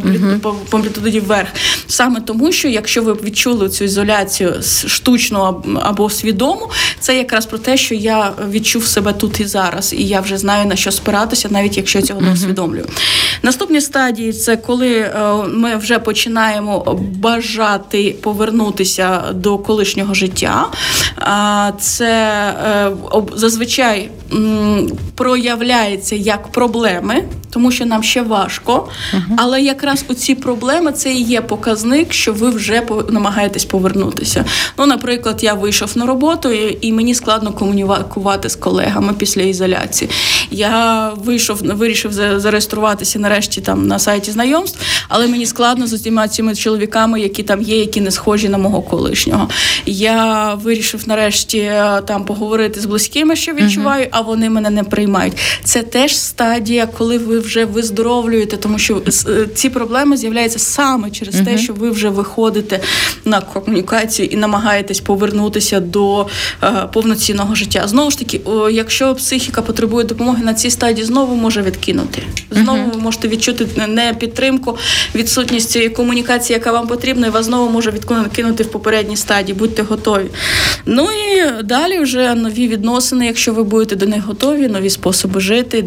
амплітуді 0.73 1.21
вверх. 1.21 1.49
Саме 1.87 2.21
тому, 2.21 2.53
що 2.53 2.69
якщо 2.69 3.03
ви 3.03 3.13
відчули 3.13 3.69
цю 3.69 3.85
ізоляцію 3.85 4.55
штучну 4.87 5.65
або 5.83 6.11
свідому, 6.11 6.71
це 7.01 7.17
якраз 7.17 7.47
про 7.47 7.59
те, 7.59 7.77
що 7.77 7.95
я 7.95 8.33
відчув 8.51 8.87
себе 8.87 9.13
тут 9.13 9.41
і 9.41 9.45
зараз, 9.45 9.93
і 9.93 10.05
я 10.07 10.21
вже 10.21 10.39
знаю 10.39 10.67
на 10.67 10.77
що 10.77 10.93
спиратися, 10.93 11.49
навіть 11.51 11.77
якщо 11.77 12.03
цього 12.03 12.21
не 12.21 12.33
усвідомлюю. 12.33 12.87
Наступні 13.43 13.81
стадії 13.81 14.33
це 14.33 14.57
коли 14.57 14.93
е, 14.97 15.13
ми 15.49 15.77
вже 15.77 15.99
починаємо 15.99 16.99
бажати 17.17 18.17
повернутися 18.23 19.23
до 19.33 19.59
колишнього 19.59 20.15
життя. 20.15 20.67
Це 21.81 22.13
е, 22.67 22.91
зазвичай 23.35 24.11
проявляється 25.15 26.17
як 26.17 26.49
проблеми, 26.53 27.25
тому 27.55 27.71
що 27.71 27.87
нам 27.87 28.03
ще 28.03 28.23
важко. 28.23 28.89
Але 29.37 29.63
якраз 29.63 30.05
у 30.09 30.15
ці 30.15 30.35
проблеми 30.35 30.93
це 30.93 31.13
і 31.13 31.23
є 31.23 31.41
показник, 31.41 32.13
що 32.13 32.33
ви 32.33 32.51
вже 32.51 32.83
намагаєтесь 33.09 33.65
повернутися. 33.65 34.45
Ну, 34.79 34.87
наприклад, 34.87 35.39
я 35.43 35.55
вийшов 35.55 35.99
на 35.99 36.07
роботу, 36.07 36.51
і 36.81 36.93
мені 36.93 37.15
складно 37.15 37.53
комунікувати 37.53 38.49
з 38.49 38.57
колегами 38.57 39.13
після 39.19 39.43
ізоляції. 39.43 40.11
Я 40.51 41.11
вийшов, 41.17 41.59
вирішив 41.63 42.13
зареєструватися 42.13 43.19
нарешті 43.19 43.61
там 43.61 43.87
на 43.87 43.99
сайті 43.99 44.31
знайомств, 44.31 44.81
але 45.09 45.27
мені 45.27 45.47
складно 45.47 45.87
з 45.87 45.93
усіма 45.93 46.29
цими 46.29 46.55
чоловіками, 46.55 47.21
які 47.21 47.43
там 47.43 47.63
є, 47.63 47.79
які 47.79 48.01
не 48.01 48.11
схожі 48.11 48.49
на 48.49 48.59
мого 48.59 48.83
колишнього. 48.83 49.49
Я 49.87 50.55
вирішив 50.55 51.09
нарешті 51.09 51.59
е, 51.59 52.03
там 52.07 52.25
поговорити 52.25 52.81
з 52.81 52.85
близькими, 52.85 53.37
що 53.37 53.53
відчуваю, 53.53 54.07
а 54.11 54.21
вони 54.21 54.51
мене 54.51 54.71
не 54.71 54.85
приймають. 54.85 55.35
Це 55.65 55.83
теж 55.83 56.17
стадія, 56.17 56.87
коли 56.87 57.19
ви 57.19 57.39
вже 57.45 57.65
виздоровлюєте, 57.65 58.57
тому 58.57 58.79
що 58.79 59.03
е, 59.29 59.47
ці 59.55 59.71
проблеми 59.71 60.17
з'являються 60.17 60.59
саме 60.59 61.11
через 61.11 61.35
те, 61.35 61.59
що 61.59 61.73
ви 61.73 61.91
вже 61.91 62.09
виходите 62.09 62.81
на 63.25 63.41
комунікацію 63.41 64.29
і 64.29 64.37
намагаєтесь 64.37 65.01
повернутися 65.01 65.81
до 65.81 66.27
е, 66.63 66.89
повноцінного 66.93 67.55
життя. 67.55 67.89
Знову 67.89 68.11
ж 68.11 68.19
таки, 68.19 68.41
якщо 68.71 69.15
психіка 69.15 69.63
потребує 69.63 70.05
допомоги 70.05 70.45
на 70.45 70.55
цій 70.55 70.71
стадії, 70.71 71.07
знову 71.07 71.35
може 71.35 71.63
відкинути. 71.63 72.23
Знову 72.51 72.91
ви 72.95 73.01
можете 73.01 73.29
відчути 73.29 73.67
не 73.89 74.15
підтримку, 74.15 74.79
відсутність 75.15 75.71
цієї 75.71 75.91
комунікації, 75.91 76.55
яка 76.55 76.73
вам 76.73 76.87
потрібна, 76.87 77.27
і 77.27 77.31
вас 77.31 77.47
знову 77.47 77.71
може 77.71 77.91
відкинути 77.91 78.63
в 78.63 78.71
попередній 78.71 79.17
стадії. 79.17 79.59
Будьте 79.59 79.83
готові. 79.83 80.27
Ну 80.87 81.09
і 81.11 81.63
далі 81.63 81.99
вже 81.99 82.35
нові 82.35 82.69
відносини, 82.69 83.27
якщо 83.27 83.53
ви 83.53 83.63
будете 83.63 83.97
до 83.97 84.07
них 84.07 84.25
готові, 84.25 84.69
нові 84.69 84.91
способи 84.91 85.41
жити, 85.41 85.83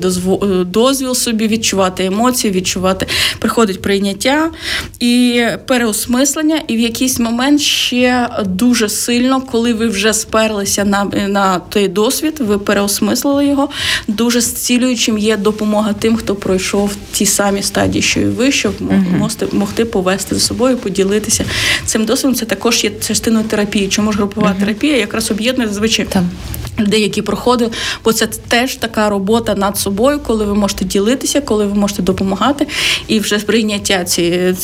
дозвіл 0.66 1.16
собі 1.16 1.47
відчувати 1.48 2.06
емоції, 2.06 2.54
відчувати, 2.54 3.08
приходить 3.40 3.82
прийняття 3.82 4.52
і 5.00 5.44
переосмислення, 5.66 6.62
і 6.68 6.78
в 6.78 6.80
якийсь 6.80 7.20
момент 7.20 7.62
ще 7.62 8.30
дуже 8.46 8.90
сильно, 8.90 9.42
коли 9.42 9.74
ви 9.74 9.88
вже 9.88 10.14
сперлися 10.14 10.86
на 10.86 11.06
на 11.28 11.60
той 11.60 11.88
досвід, 11.88 12.36
ви 12.40 12.60
переосмислили 12.60 13.48
його. 13.48 13.70
Дуже 14.08 14.42
зцілюючим 14.42 15.18
є 15.18 15.38
допомога 15.38 15.94
тим, 15.94 16.16
хто 16.16 16.36
пройшов 16.36 16.96
ті 17.12 17.26
самі 17.26 17.64
стадії, 17.64 18.02
що 18.02 18.20
і 18.20 18.26
ви, 18.26 18.52
щоб 18.52 18.74
uh-huh. 18.82 19.54
могти 19.54 19.86
повести 19.86 20.36
за 20.36 20.42
собою, 20.42 20.78
поділитися 20.78 21.46
цим 21.86 22.06
досвідом. 22.06 22.36
Це 22.36 22.46
також 22.46 22.84
є 22.84 22.92
частиною 23.08 23.46
терапії. 23.46 23.88
Чому 23.88 24.12
ж 24.12 24.18
групова 24.18 24.48
uh-huh. 24.48 24.60
терапія 24.60 24.98
якраз 24.98 25.32
об'єднує 25.32 25.70
зазвичай 25.70 26.06
людей, 26.80 27.02
які 27.02 27.22
проходили, 27.22 27.72
бо 28.04 28.14
це 28.14 28.28
теж 28.28 28.76
така 28.76 29.10
робота 29.10 29.56
над 29.56 29.78
собою, 29.78 30.20
коли 30.20 30.46
ви 30.46 30.56
можете 30.56 30.86
ділитися, 30.86 31.37
коли 31.42 31.66
ви 31.66 31.74
можете 31.74 32.02
допомагати, 32.02 32.68
і 33.08 33.20
вже 33.20 33.40
прийняття 33.40 34.04
ці 34.04 34.22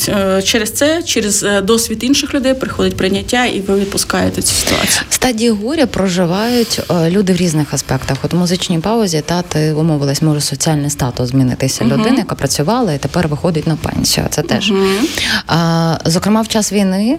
е, 0.08 0.42
через 0.42 0.70
це, 0.70 1.02
через 1.02 1.42
е, 1.42 1.60
досвід 1.60 2.04
інших 2.04 2.34
людей 2.34 2.54
приходить 2.54 2.96
прийняття, 2.96 3.46
і 3.46 3.60
ви 3.60 3.80
відпускаєте 3.80 4.42
цю 4.42 4.54
ситуацію. 4.54 5.04
Стадії 5.10 5.50
горя 5.50 5.86
проживають 5.86 6.80
е, 6.90 7.10
люди 7.10 7.32
в 7.32 7.36
різних 7.36 7.74
аспектах. 7.74 8.18
От 8.22 8.34
у 8.34 8.36
музичній 8.36 8.78
паузі 8.78 9.22
та 9.26 9.42
ти 9.42 9.72
умовилась, 9.72 10.22
може 10.22 10.40
соціальний 10.40 10.90
статус 10.90 11.28
змінитися 11.28 11.84
uh-huh. 11.84 11.98
людини, 11.98 12.16
яка 12.16 12.34
працювала 12.34 12.92
і 12.92 12.98
тепер 12.98 13.28
виходить 13.28 13.66
на 13.66 13.76
пенсію. 13.76 14.26
Це 14.30 14.42
теж 14.42 14.72
uh-huh. 14.72 15.22
а, 15.46 15.98
зокрема 16.04 16.40
в 16.40 16.48
час 16.48 16.72
війни 16.72 17.18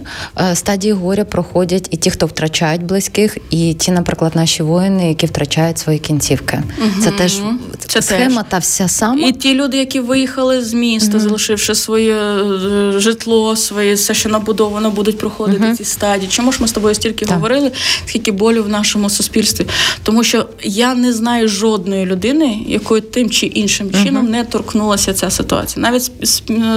стадії 0.54 0.94
горя 0.94 1.26
проходять 1.26 1.88
і 1.92 1.98
ті, 1.98 2.12
хто 2.12 2.26
втрачають 2.26 2.84
близьких, 2.84 3.38
і 3.50 3.74
ті, 3.74 3.92
наприклад, 3.92 4.36
наші 4.36 4.64
воїни, 4.64 5.10
які 5.10 5.26
втрачають 5.26 5.80
свої 5.80 6.00
кінцівки. 6.00 6.64
Угу. 6.78 7.04
Це 7.04 7.12
теж 7.12 7.42
це 7.88 8.02
схема 8.02 8.44
теж. 8.44 8.52
та 8.52 8.58
вся 8.58 8.88
сама. 8.88 9.28
І 9.28 9.32
ті 9.36 9.54
люди, 9.54 9.78
які 9.78 10.00
виїхали 10.00 10.62
з 10.62 10.74
міста, 10.74 11.18
угу. 11.18 11.20
залишивши 11.20 11.76
своє 11.76 12.16
е, 12.16 13.00
житло, 13.00 13.56
своє 13.56 13.94
все, 13.94 14.14
що 14.14 14.30
набудовано, 14.30 14.92
будуть 14.92 15.18
проходити 15.18 15.66
угу. 15.66 15.76
ці 15.76 15.84
стадії. 15.84 16.30
Чому 16.32 16.52
ж 16.52 16.58
ми 16.62 16.68
з 16.68 16.72
тобою 16.72 16.96
стільки 16.96 17.26
так. 17.26 17.36
говорили? 17.36 17.72
Скільки 18.06 18.32
болю 18.32 18.64
в 18.64 18.70
нашому 18.70 19.10
суспільстві? 19.10 19.66
Тому 20.04 20.24
що 20.24 20.46
я 20.64 20.96
не 20.96 21.14
знаю 21.14 21.48
жодної 21.48 22.06
людини, 22.06 22.60
якою 22.68 23.02
тим 23.02 23.30
чи 23.30 23.46
іншим 23.46 23.92
чином 24.04 24.30
не 24.30 24.44
торкнулася 24.44 25.14
ця 25.14 25.30
ситуація. 25.30 25.92
Навіть 25.92 26.12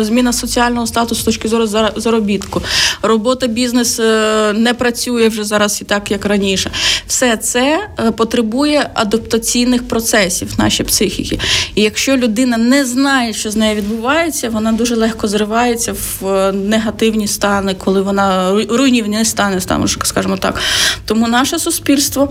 зміна 0.07 0.33
соціального 0.33 0.87
статусу 0.87 1.21
з 1.21 1.25
точки 1.25 1.49
зору 1.49 1.67
заробітку, 1.97 2.63
робота 3.03 3.47
бізнес 3.47 4.01
е, 4.01 4.53
не 4.53 4.75
працює 4.75 5.29
вже 5.29 5.45
зараз 5.45 5.81
і 5.83 5.85
так, 5.85 6.11
як 6.11 6.25
раніше. 6.25 6.71
Все 7.07 7.37
це 7.37 7.89
Е, 7.99 8.11
потребує 8.11 8.91
адаптаційних 8.95 9.89
процесів 9.89 10.49
в 10.57 10.61
нашій 10.61 10.85
психіки. 10.85 11.39
І 11.75 11.83
якщо 11.83 12.17
людина 12.17 12.48
не 12.57 12.85
знає, 12.85 13.33
що 13.33 13.51
з 13.51 13.57
нею 13.57 13.77
відбувається, 13.77 14.51
вона 14.51 14.73
дуже 14.73 14.97
легко 14.97 15.29
зривається 15.29 15.93
в 15.93 16.27
е, 16.27 16.53
негативні 16.53 17.29
стани, 17.29 17.75
коли 17.75 18.03
вона 18.03 18.53
руйнівні 18.69 19.25
стани, 19.25 19.61
скажімо 20.03 20.37
так. 20.37 20.61
Тому 21.05 21.29
наше 21.29 21.59
суспільство 21.59 22.29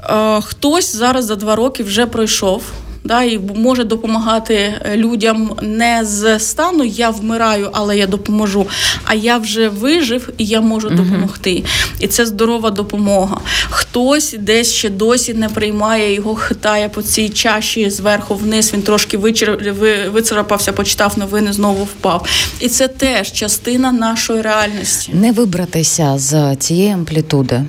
е, 0.00 0.40
хтось 0.40 0.96
зараз 0.96 1.24
за 1.24 1.36
два 1.36 1.56
роки 1.56 1.82
вже 1.82 2.06
пройшов 2.06 2.62
да, 3.08 3.22
і 3.22 3.40
може 3.54 3.84
допомагати 3.84 4.54
е, 4.54 4.96
людям 4.96 5.52
не 5.62 6.04
з 6.04 6.38
стану 6.38 6.84
Я 6.84 7.10
вмираю, 7.10 7.70
але 7.72 7.98
я 7.98 8.06
допоможу. 8.06 8.66
А 9.04 9.14
я 9.14 9.38
вже 9.38 9.68
вижив 9.68 10.32
і 10.38 10.44
я 10.44 10.60
можу 10.60 10.90
допомогти. 10.90 11.64
І 12.00 12.06
це 12.06 12.26
здорова 12.26 12.70
допомога. 12.70 13.40
Хтось 13.70 14.36
десь 14.38 14.72
ще 14.72 14.90
досі 14.90 15.34
не 15.34 15.48
приймає 15.48 16.14
його, 16.14 16.34
хитає 16.34 16.88
по 16.88 17.02
цій 17.02 17.28
чаші 17.28 17.90
зверху 17.90 18.34
вниз. 18.34 18.72
Він 18.74 18.82
трошки 18.82 19.16
вичер... 19.16 19.74
вицарапався, 20.12 20.72
почитав 20.72 21.18
новини, 21.18 21.52
знову 21.52 21.84
впав. 21.84 22.26
І 22.60 22.68
це 22.68 22.88
теж 22.88 23.32
частина 23.32 23.92
нашої 23.92 24.42
реальності. 24.42 25.12
Не 25.14 25.32
вибратися 25.32 26.14
з 26.18 26.56
цієї 26.56 26.90
амплітуди. 26.90 27.64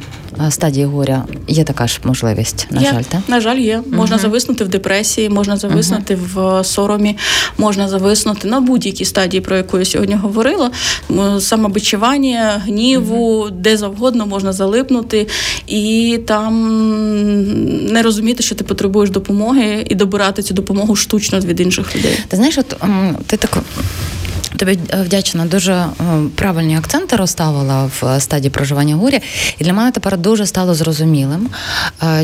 Е, 0.48 0.52
стадії 0.52 0.86
горя 0.86 1.26
є 1.48 1.64
така 1.64 1.88
ж 1.88 2.00
можливість. 2.04 2.68
На 2.72 2.82
є. 2.82 2.92
жаль, 2.92 3.04
так? 3.04 3.22
на 3.28 3.42
жаль, 3.42 3.58
є. 3.58 3.82
Можна 3.92 4.18
uh 4.18 4.22
зависнути 4.22 4.64
в 4.64 4.68
депресії, 4.68 5.30
можна 5.30 5.58
зависнути 5.58 6.16
uh 6.16 6.62
в 6.62 6.64
соромі, 6.64 7.18
можна 7.58 7.88
зависнути 7.88 8.48
на 8.48 8.60
будь-якій 8.62 9.06
стадії, 9.06 9.42
про 9.42 9.58
яку 9.58 9.80
я 9.80 9.86
сьогодні 9.86 10.16
говорила. 10.16 10.72
Самобичування, 11.40 12.62
гніву, 12.66 13.46
uh 13.46 13.52
де 13.52 13.78
завгодно 13.78 14.26
можна 14.26 14.54
залипнути 14.54 15.28
і 15.68 16.20
там 16.26 16.54
не 17.94 18.02
розуміти, 18.02 18.44
що 18.44 18.56
ти 18.56 18.64
потребуєш 18.64 19.10
допомоги, 19.10 19.86
і 19.90 19.96
добирати 19.96 20.44
цю 20.44 20.54
допомогу 20.54 20.96
штучно 20.96 21.40
від 21.40 21.60
інших 21.60 21.96
людей. 21.96 22.20
Ти 22.28 22.38
знаєш, 22.38 22.58
от 22.58 22.76
ти 23.28 23.38
так 23.38 23.58
Тобі 24.60 24.80
е, 24.90 25.02
вдячна, 25.02 25.46
дуже 25.46 25.74
е, 25.74 25.88
правильні 26.36 26.78
акценти 26.78 27.16
розставила 27.16 27.86
в 27.86 28.06
е, 28.06 28.20
стадії 28.20 28.50
проживання 28.50 28.96
горя. 28.96 29.20
І 29.58 29.64
для 29.64 29.74
мене 29.74 29.92
тепер 29.92 30.18
дуже 30.18 30.46
стало 30.46 30.74
зрозумілим, 30.74 31.50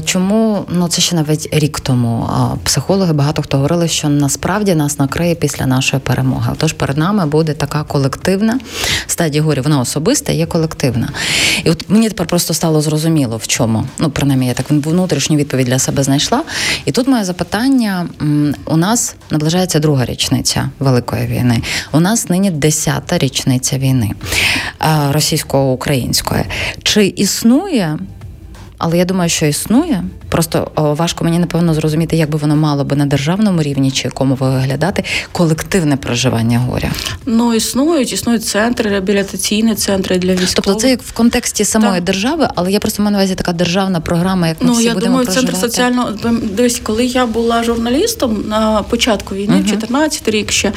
чому 0.06 0.66
ну 0.70 0.88
це 0.88 1.02
ще 1.02 1.16
навіть 1.16 1.50
рік 1.52 1.80
тому 1.80 2.30
психологи 2.64 3.14
багато 3.14 3.42
хто 3.42 3.58
говорили, 3.58 3.88
що 3.88 4.10
насправді 4.10 4.76
нас 4.76 5.00
накриє 5.00 5.36
після 5.36 5.66
нашої 5.66 6.02
перемоги. 6.02 6.54
Тож 6.58 6.74
перед 6.74 6.98
нами 6.98 7.26
буде 7.26 7.54
така 7.54 7.84
колективна 7.84 8.60
стадія 9.08 9.44
горя. 9.44 9.62
Вона 9.62 9.80
особиста, 9.80 10.32
є 10.32 10.46
колективна. 10.46 11.10
І 11.64 11.70
от 11.70 11.86
мені 11.90 12.10
тепер 12.10 12.28
просто 12.28 12.54
стало 12.54 12.82
зрозуміло, 12.82 13.38
в 13.38 13.48
чому. 13.48 13.84
Ну, 14.00 14.10
принаймні, 14.10 14.48
я 14.48 14.54
так 14.54 14.66
внутрішню 14.70 15.38
відповідь 15.38 15.68
для 15.68 15.80
себе 15.80 16.04
знайшла. 16.04 16.44
І 16.86 16.92
тут 16.92 17.08
моє 17.08 17.24
запитання: 17.24 18.08
у 18.66 18.78
нас 18.78 19.16
наближається 19.32 19.80
друга 19.80 20.06
річниця 20.06 20.70
Великої 20.80 21.28
війни. 21.28 21.62
У 21.92 22.00
нас 22.00 22.25
нині 22.30 22.52
10-та 22.52 23.18
річниця 23.18 23.78
війни 23.78 24.12
російсько-української. 25.12 26.44
Чи 26.84 27.06
існує? 27.06 27.98
Але 28.78 28.98
я 28.98 29.06
думаю, 29.06 29.30
що 29.30 29.46
існує 29.46 30.04
Просто 30.36 30.72
важко 30.76 31.24
мені 31.24 31.40
напевно 31.40 31.74
зрозуміти, 31.74 32.18
як 32.18 32.30
би 32.30 32.38
воно 32.38 32.56
мало 32.56 32.84
би 32.84 32.96
на 32.96 33.06
державному 33.06 33.62
рівні 33.62 33.92
чи 33.92 34.08
якому 34.08 34.36
виглядати 34.36 35.04
колективне 35.32 35.98
проживання 35.98 36.60
горя. 36.60 36.92
Ну 37.26 37.54
існують, 37.54 38.14
існують 38.14 38.46
центри, 38.46 38.90
реабілітаційні 38.90 39.76
центри 39.76 40.18
для 40.18 40.32
військових. 40.32 40.56
Тобто 40.56 40.74
це 40.80 40.90
як 40.90 41.02
в 41.02 41.12
контексті 41.12 41.66
самої 41.66 41.94
так. 41.94 42.04
держави, 42.04 42.48
але 42.56 42.72
я 42.72 42.80
просто 42.80 43.04
маю 43.04 43.12
на 43.12 43.18
увазі 43.18 43.36
така 43.36 43.54
державна 43.54 44.00
програма, 44.00 44.48
як 44.48 44.62
ми 44.62 44.68
ну, 44.68 44.74
всі 44.74 44.84
я 44.84 44.94
будемо 44.94 45.12
думаю, 45.12 45.26
проживати. 45.26 45.54
центр 45.54 45.68
соціального 45.68 46.10
дивись, 46.42 46.80
коли 46.84 47.06
я 47.06 47.26
була 47.26 47.64
журналістом 47.64 48.44
на 48.48 48.84
початку 48.84 49.36
війни, 49.36 49.56
uh-huh. 49.56 49.70
14 49.70 50.28
рік 50.28 50.52
ще 50.52 50.72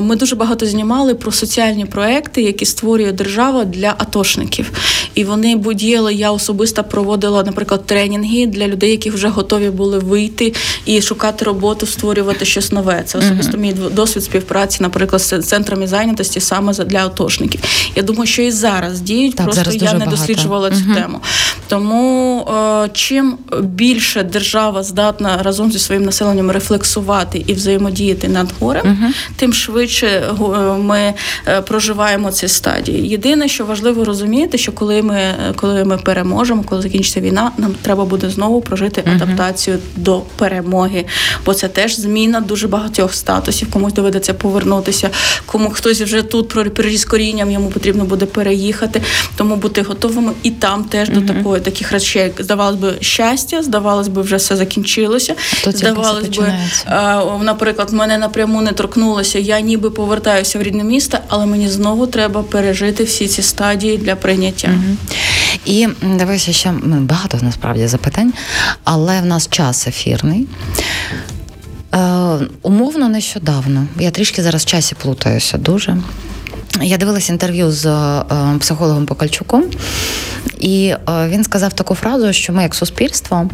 ми 0.00 0.16
дуже 0.16 0.36
багато 0.36 0.66
знімали 0.66 1.14
про 1.14 1.32
соціальні 1.32 1.84
проекти, 1.84 2.42
які 2.42 2.64
створює 2.64 3.12
держава 3.12 3.64
для 3.64 3.94
атошників, 3.98 4.72
і 5.14 5.24
вони 5.24 5.56
буділи. 5.56 6.14
Я 6.14 6.30
особисто 6.30 6.84
проводила, 6.84 7.42
наприклад, 7.42 7.86
тренінги 7.86 8.46
для 8.46 8.65
людей, 8.68 8.90
які 8.90 9.10
вже 9.10 9.28
готові 9.28 9.70
були 9.70 9.98
вийти 9.98 10.54
і 10.84 11.02
шукати 11.02 11.44
роботу, 11.44 11.86
створювати 11.86 12.44
щось 12.44 12.72
нове. 12.72 13.02
Це 13.06 13.18
особисто 13.18 13.58
мій 13.58 13.72
досвід 13.72 14.24
співпраці, 14.24 14.78
наприклад, 14.82 15.22
з 15.22 15.42
центрами 15.42 15.86
зайнятості 15.86 16.40
саме 16.40 16.72
для 16.72 17.06
атошників. 17.06 17.60
Я 17.96 18.02
думаю, 18.02 18.26
що 18.26 18.42
і 18.42 18.50
зараз 18.50 19.00
діють, 19.00 19.36
так, 19.36 19.46
просто 19.46 19.64
зараз 19.64 19.82
я 19.82 19.92
не 19.92 19.98
багато. 19.98 20.16
досліджувала 20.16 20.70
цю 20.70 20.94
тему. 20.94 21.20
Тому 21.68 22.40
е, 22.84 22.88
чим 22.92 23.38
більше 23.60 24.22
держава 24.22 24.82
здатна 24.82 25.38
разом 25.42 25.72
зі 25.72 25.78
своїм 25.78 26.04
населенням 26.04 26.50
рефлексувати 26.50 27.44
і 27.46 27.52
взаємодіяти 27.52 28.28
над 28.28 28.48
горем, 28.60 29.14
тим 29.36 29.52
швидше 29.52 30.06
е, 30.06 30.34
ми 30.78 31.14
е, 31.48 31.60
проживаємо 31.60 32.32
ці 32.32 32.48
стадії. 32.48 33.08
Єдине, 33.08 33.48
що 33.48 33.64
важливо 33.64 34.04
розуміти, 34.04 34.58
що 34.58 34.72
коли 34.72 35.02
ми 35.02 35.34
коли 35.56 35.84
ми 35.84 35.98
переможемо, 35.98 36.64
коли 36.66 36.82
закінчиться 36.82 37.20
війна, 37.20 37.52
нам 37.58 37.74
треба 37.82 38.04
буде 38.04 38.30
знову 38.30 38.55
знову 38.56 38.60
прожити 38.60 39.02
адаптацію 39.14 39.78
до 39.96 40.22
перемоги. 40.36 41.04
Бо 41.46 41.54
це 41.54 41.68
теж 41.68 41.96
зміна 41.96 42.40
дуже 42.40 42.68
багатьох 42.68 43.14
статусів. 43.14 43.70
Комусь 43.70 43.92
доведеться 43.92 44.34
повернутися, 44.34 45.10
кому 45.46 45.70
хтось 45.70 46.00
вже 46.00 46.22
тут 46.22 46.48
про 46.48 46.64
корінням, 47.04 47.50
йому 47.50 47.70
потрібно 47.70 48.04
буде 48.04 48.26
переїхати. 48.26 49.02
Тому 49.36 49.56
бути 49.56 49.82
готовими 49.82 50.32
і 50.42 50.50
там 50.50 50.84
теж 50.84 51.08
до 51.08 51.20
такої 51.20 51.60
таких 51.60 51.92
речей. 51.92 52.32
Здавалось 52.38 52.76
би, 52.76 52.94
щастя, 53.00 53.62
здавалось 53.62 54.08
би, 54.08 54.22
вже 54.22 54.36
все 54.36 54.56
закінчилося. 54.56 55.34
То 55.64 55.72
тільки 55.72 55.78
здавалось 55.78 56.22
би, 56.22 56.28
починається. 56.28 56.84
е, 57.40 57.44
наприклад, 57.44 57.92
мене 57.92 58.18
напряму 58.18 58.62
не 58.62 58.72
торкнулося. 58.72 59.38
Я 59.38 59.60
ніби 59.60 59.90
повертаюся 59.90 60.58
в 60.58 60.62
рідне 60.62 60.84
місто, 60.84 61.18
але 61.28 61.46
мені 61.46 61.68
знову 61.68 62.06
треба 62.06 62.42
пережити 62.42 63.04
всі 63.04 63.26
ці 63.28 63.42
стадії 63.42 63.98
для 63.98 64.16
прийняття. 64.16 64.70
І 65.64 65.88
дивися, 66.02 66.52
ще 66.52 66.72
багато 66.82 67.38
насправді 67.42 67.86
запитань, 67.86 68.32
але 68.84 69.20
в 69.20 69.26
нас 69.26 69.48
час 69.48 69.86
ефірний. 69.86 70.46
Е, 71.94 71.98
умовно 72.62 73.08
нещодавно. 73.08 73.86
Я 73.98 74.10
трішки 74.10 74.42
зараз 74.42 74.62
в 74.62 74.66
часі 74.66 74.94
плутаюся 74.94 75.58
дуже. 75.58 75.96
Я 76.82 76.96
дивилася 76.96 77.32
інтерв'ю 77.32 77.70
з 77.72 77.86
е, 77.86 78.22
психологом 78.60 79.06
Покальчуком, 79.06 79.64
і 80.60 80.86
е, 80.88 81.28
він 81.28 81.44
сказав 81.44 81.72
таку 81.72 81.94
фразу, 81.94 82.32
що 82.32 82.52
ми, 82.52 82.62
як 82.62 82.74
суспільство, 82.74 83.50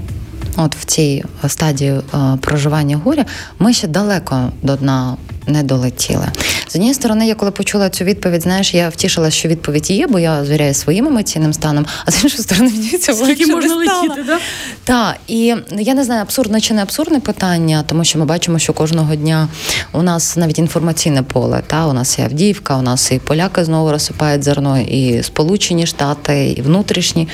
от 0.56 0.76
в 0.76 0.84
цій 0.84 1.24
стадії 1.48 1.90
е, 1.90 2.02
проживання 2.40 3.00
горя, 3.04 3.24
ми 3.58 3.72
ще 3.72 3.86
далеко 3.86 4.52
до 4.62 4.76
дна 4.76 5.16
не 5.46 5.62
долетіли. 5.62 6.26
З 6.72 6.74
однієї 6.74 6.94
сторони, 6.94 7.26
я 7.26 7.34
коли 7.34 7.50
почула 7.50 7.90
цю 7.90 8.04
відповідь, 8.04 8.42
знаєш, 8.42 8.74
я 8.74 8.88
втішилася, 8.88 9.36
що 9.36 9.48
відповідь 9.48 9.90
є, 9.90 10.06
бо 10.06 10.18
я 10.18 10.44
звіряю 10.44 10.74
своїм 10.74 11.06
емоційним 11.06 11.52
станом, 11.52 11.86
а 12.04 12.10
з 12.10 12.24
іншої 12.24 12.42
сторони, 12.42 12.70
мені 12.74 12.88
це 12.88 13.14
Скільки 13.14 13.46
можна 13.46 13.76
не 13.76 13.84
стало. 13.84 14.02
летіти, 14.02 14.22
да? 14.26 14.38
Так, 14.84 15.16
і 15.28 15.54
я 15.78 15.94
не 15.94 16.04
знаю, 16.04 16.22
абсурдне 16.22 16.60
чи 16.60 16.74
не 16.74 16.82
абсурдне 16.82 17.20
питання, 17.20 17.84
тому 17.86 18.04
що 18.04 18.18
ми 18.18 18.24
бачимо, 18.24 18.58
що 18.58 18.72
кожного 18.72 19.14
дня 19.14 19.48
у 19.92 20.02
нас 20.02 20.36
навіть 20.36 20.58
інформаційне 20.58 21.22
поле. 21.22 21.62
Та 21.66 21.86
у 21.86 21.92
нас 21.92 22.18
і 22.18 22.22
Авдіївка, 22.22 22.76
у 22.76 22.82
нас 22.82 23.12
і 23.12 23.18
поляки 23.18 23.64
знову 23.64 23.90
розсипають 23.90 24.44
зерно, 24.44 24.78
і 24.80 25.22
Сполучені 25.22 25.86
Штати, 25.86 26.54
і 26.56 26.62
внутрішні 26.62 27.28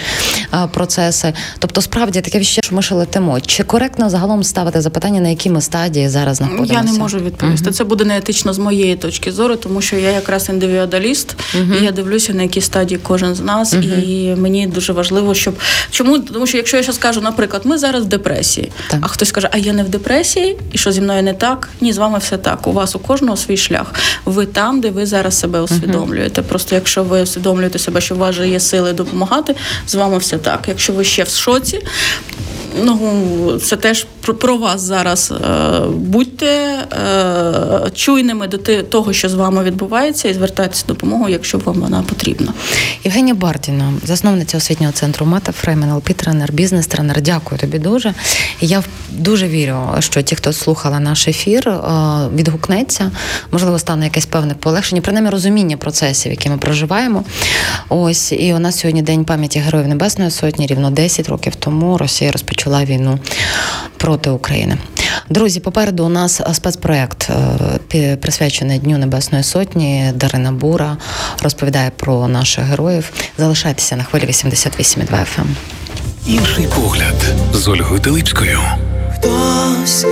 а, 0.50 0.66
процеси. 0.66 1.32
Тобто, 1.58 1.82
справді 1.82 2.20
таке 2.20 2.38
відчуття, 2.38 2.60
що 2.64 2.76
ми 2.76 2.82
ще 2.82 2.94
летимо. 2.94 3.40
Чи 3.40 3.64
коректно 3.64 4.10
загалом 4.10 4.44
ставити 4.44 4.80
запитання, 4.80 5.20
на 5.20 5.28
якій 5.28 5.50
ми 5.50 5.60
стадії 5.60 6.08
зараз 6.08 6.36
знаходимося? 6.36 6.72
Я 6.72 6.82
не 6.82 6.92
можу 6.92 7.18
відповісти. 7.18 7.70
Це 7.70 7.84
буде 7.84 8.04
неетично 8.04 8.52
з 8.52 8.58
моєї 8.58 8.96
точки 8.96 9.27
зору, 9.32 9.56
тому 9.56 9.80
що 9.80 9.96
я 9.96 10.10
якраз 10.10 10.48
індивідуаліст, 10.48 11.36
і 11.80 11.84
я 11.84 11.90
дивлюся 11.92 12.34
на 12.34 12.42
які 12.42 12.60
стадії 12.60 13.00
кожен 13.02 13.34
з 13.34 13.40
нас, 13.40 13.72
і 14.06 14.34
мені 14.36 14.66
дуже 14.66 14.92
важливо, 14.92 15.34
щоб 15.34 15.54
чому 15.90 16.18
тому, 16.18 16.46
що 16.46 16.56
якщо 16.56 16.76
я 16.76 16.82
зараз 16.82 16.96
скажу, 16.96 17.20
наприклад, 17.20 17.62
ми 17.64 17.78
зараз 17.78 18.02
в 18.04 18.06
депресії, 18.06 18.72
Так. 18.90 19.00
а 19.02 19.08
хтось 19.08 19.32
каже, 19.32 19.48
а 19.52 19.58
я 19.58 19.72
не 19.72 19.82
в 19.84 19.88
депресії, 19.88 20.56
і 20.72 20.78
що 20.78 20.92
зі 20.92 21.00
мною 21.00 21.22
не 21.22 21.32
так? 21.34 21.68
Ні, 21.80 21.92
з 21.92 21.98
вами 21.98 22.18
все 22.18 22.36
так. 22.36 22.66
У 22.66 22.72
вас 22.72 22.96
у 22.96 22.98
кожного 22.98 23.36
свій 23.36 23.56
шлях. 23.56 23.94
Ви 24.24 24.46
там, 24.46 24.80
де 24.80 24.90
ви 24.90 25.06
зараз 25.06 25.38
себе 25.38 25.60
усвідомлюєте. 25.60 26.42
Просто 26.42 26.74
якщо 26.74 27.02
ви 27.02 27.22
усвідомлюєте 27.22 27.78
себе, 27.78 28.00
що 28.00 28.14
у 28.14 28.18
вас 28.18 28.34
же 28.34 28.48
є 28.48 28.60
сили 28.60 28.92
допомагати, 28.92 29.54
з 29.86 29.94
вами 29.94 30.18
все 30.18 30.38
так. 30.38 30.64
Якщо 30.68 30.92
ви 30.92 31.04
ще 31.04 31.22
в 31.22 31.28
шоці. 31.28 31.80
Ну, 32.84 33.58
це 33.62 33.76
теж 33.76 34.06
про, 34.36 34.56
вас 34.56 34.80
зараз. 34.80 35.32
Е, 35.32 35.80
будьте 35.88 36.46
е, 36.46 37.90
чуйними 37.94 38.46
до 38.46 38.58
того, 38.82 39.12
що 39.12 39.28
з 39.28 39.34
вами 39.34 39.64
відбувається, 39.64 40.28
і 40.28 40.34
звертайтеся 40.34 40.84
допомогою, 40.88 41.32
якщо 41.32 41.58
вам 41.58 41.80
вона 41.80 42.02
потрібна. 42.02 42.52
Євгенія 43.04 43.34
Бардіна, 43.34 43.92
засновниця 44.04 44.58
освітнього 44.58 44.92
центру 44.92 45.26
Метафрейм, 45.26 45.82
НЛП 45.82 46.08
тренер, 46.08 46.52
бізнес-тренер. 46.52 47.20
Дякую 47.22 47.60
тобі 47.60 47.78
дуже. 47.78 48.14
Я 48.60 48.82
дуже 49.10 49.48
вірю, 49.48 49.78
що 49.98 50.22
ті, 50.22 50.36
хто 50.36 50.52
слухала 50.52 51.00
наш 51.00 51.28
ефір, 51.28 51.68
е, 51.68 51.80
відгукнеться, 52.34 53.10
можливо, 53.52 53.78
стане 53.78 54.04
якесь 54.04 54.26
певне 54.26 54.54
полегшення, 54.54 55.00
принаймні 55.00 55.30
розуміння 55.30 55.76
процесів, 55.76 56.32
які 56.32 56.50
ми 56.50 56.56
проживаємо. 56.56 57.24
Ось 57.88 58.32
і 58.32 58.54
у 58.54 58.58
нас 58.58 58.78
сьогодні 58.78 59.02
день 59.02 59.24
пам'яті 59.24 59.58
Героїв 59.58 59.88
Небесної 59.88 60.30
Сотні. 60.30 60.66
Рівно 60.66 60.90
10 60.90 61.28
років 61.28 61.54
тому 61.54 61.98
Росія 61.98 62.32
розпочала 62.32 62.67
війну 62.68 63.18
проти 63.96 64.30
України. 64.30 64.78
Друзі, 65.30 65.60
попереду 65.60 66.04
у 66.04 66.08
нас 66.08 66.40
е, 66.40 66.54
спецпроект 66.54 67.30
е, 67.94 68.16
присвячений 68.16 68.78
Дню 68.78 68.98
Небесної 68.98 69.44
Сотні. 69.44 70.12
Дарина 70.14 70.52
Бура 70.52 70.96
розповідає 71.42 71.90
про 71.96 72.28
наших 72.28 72.64
героїв. 72.64 73.12
Залишайтеся 73.38 73.96
на 73.96 74.04
хвилі 74.04 74.24
88,2 74.24 75.06
FM. 75.10 75.46
Інший 76.26 76.68
погляд 76.76 77.34
з 77.52 77.68
Ольгою 77.68 78.00
Телипською. 78.00 78.60
Хтось 79.14 80.06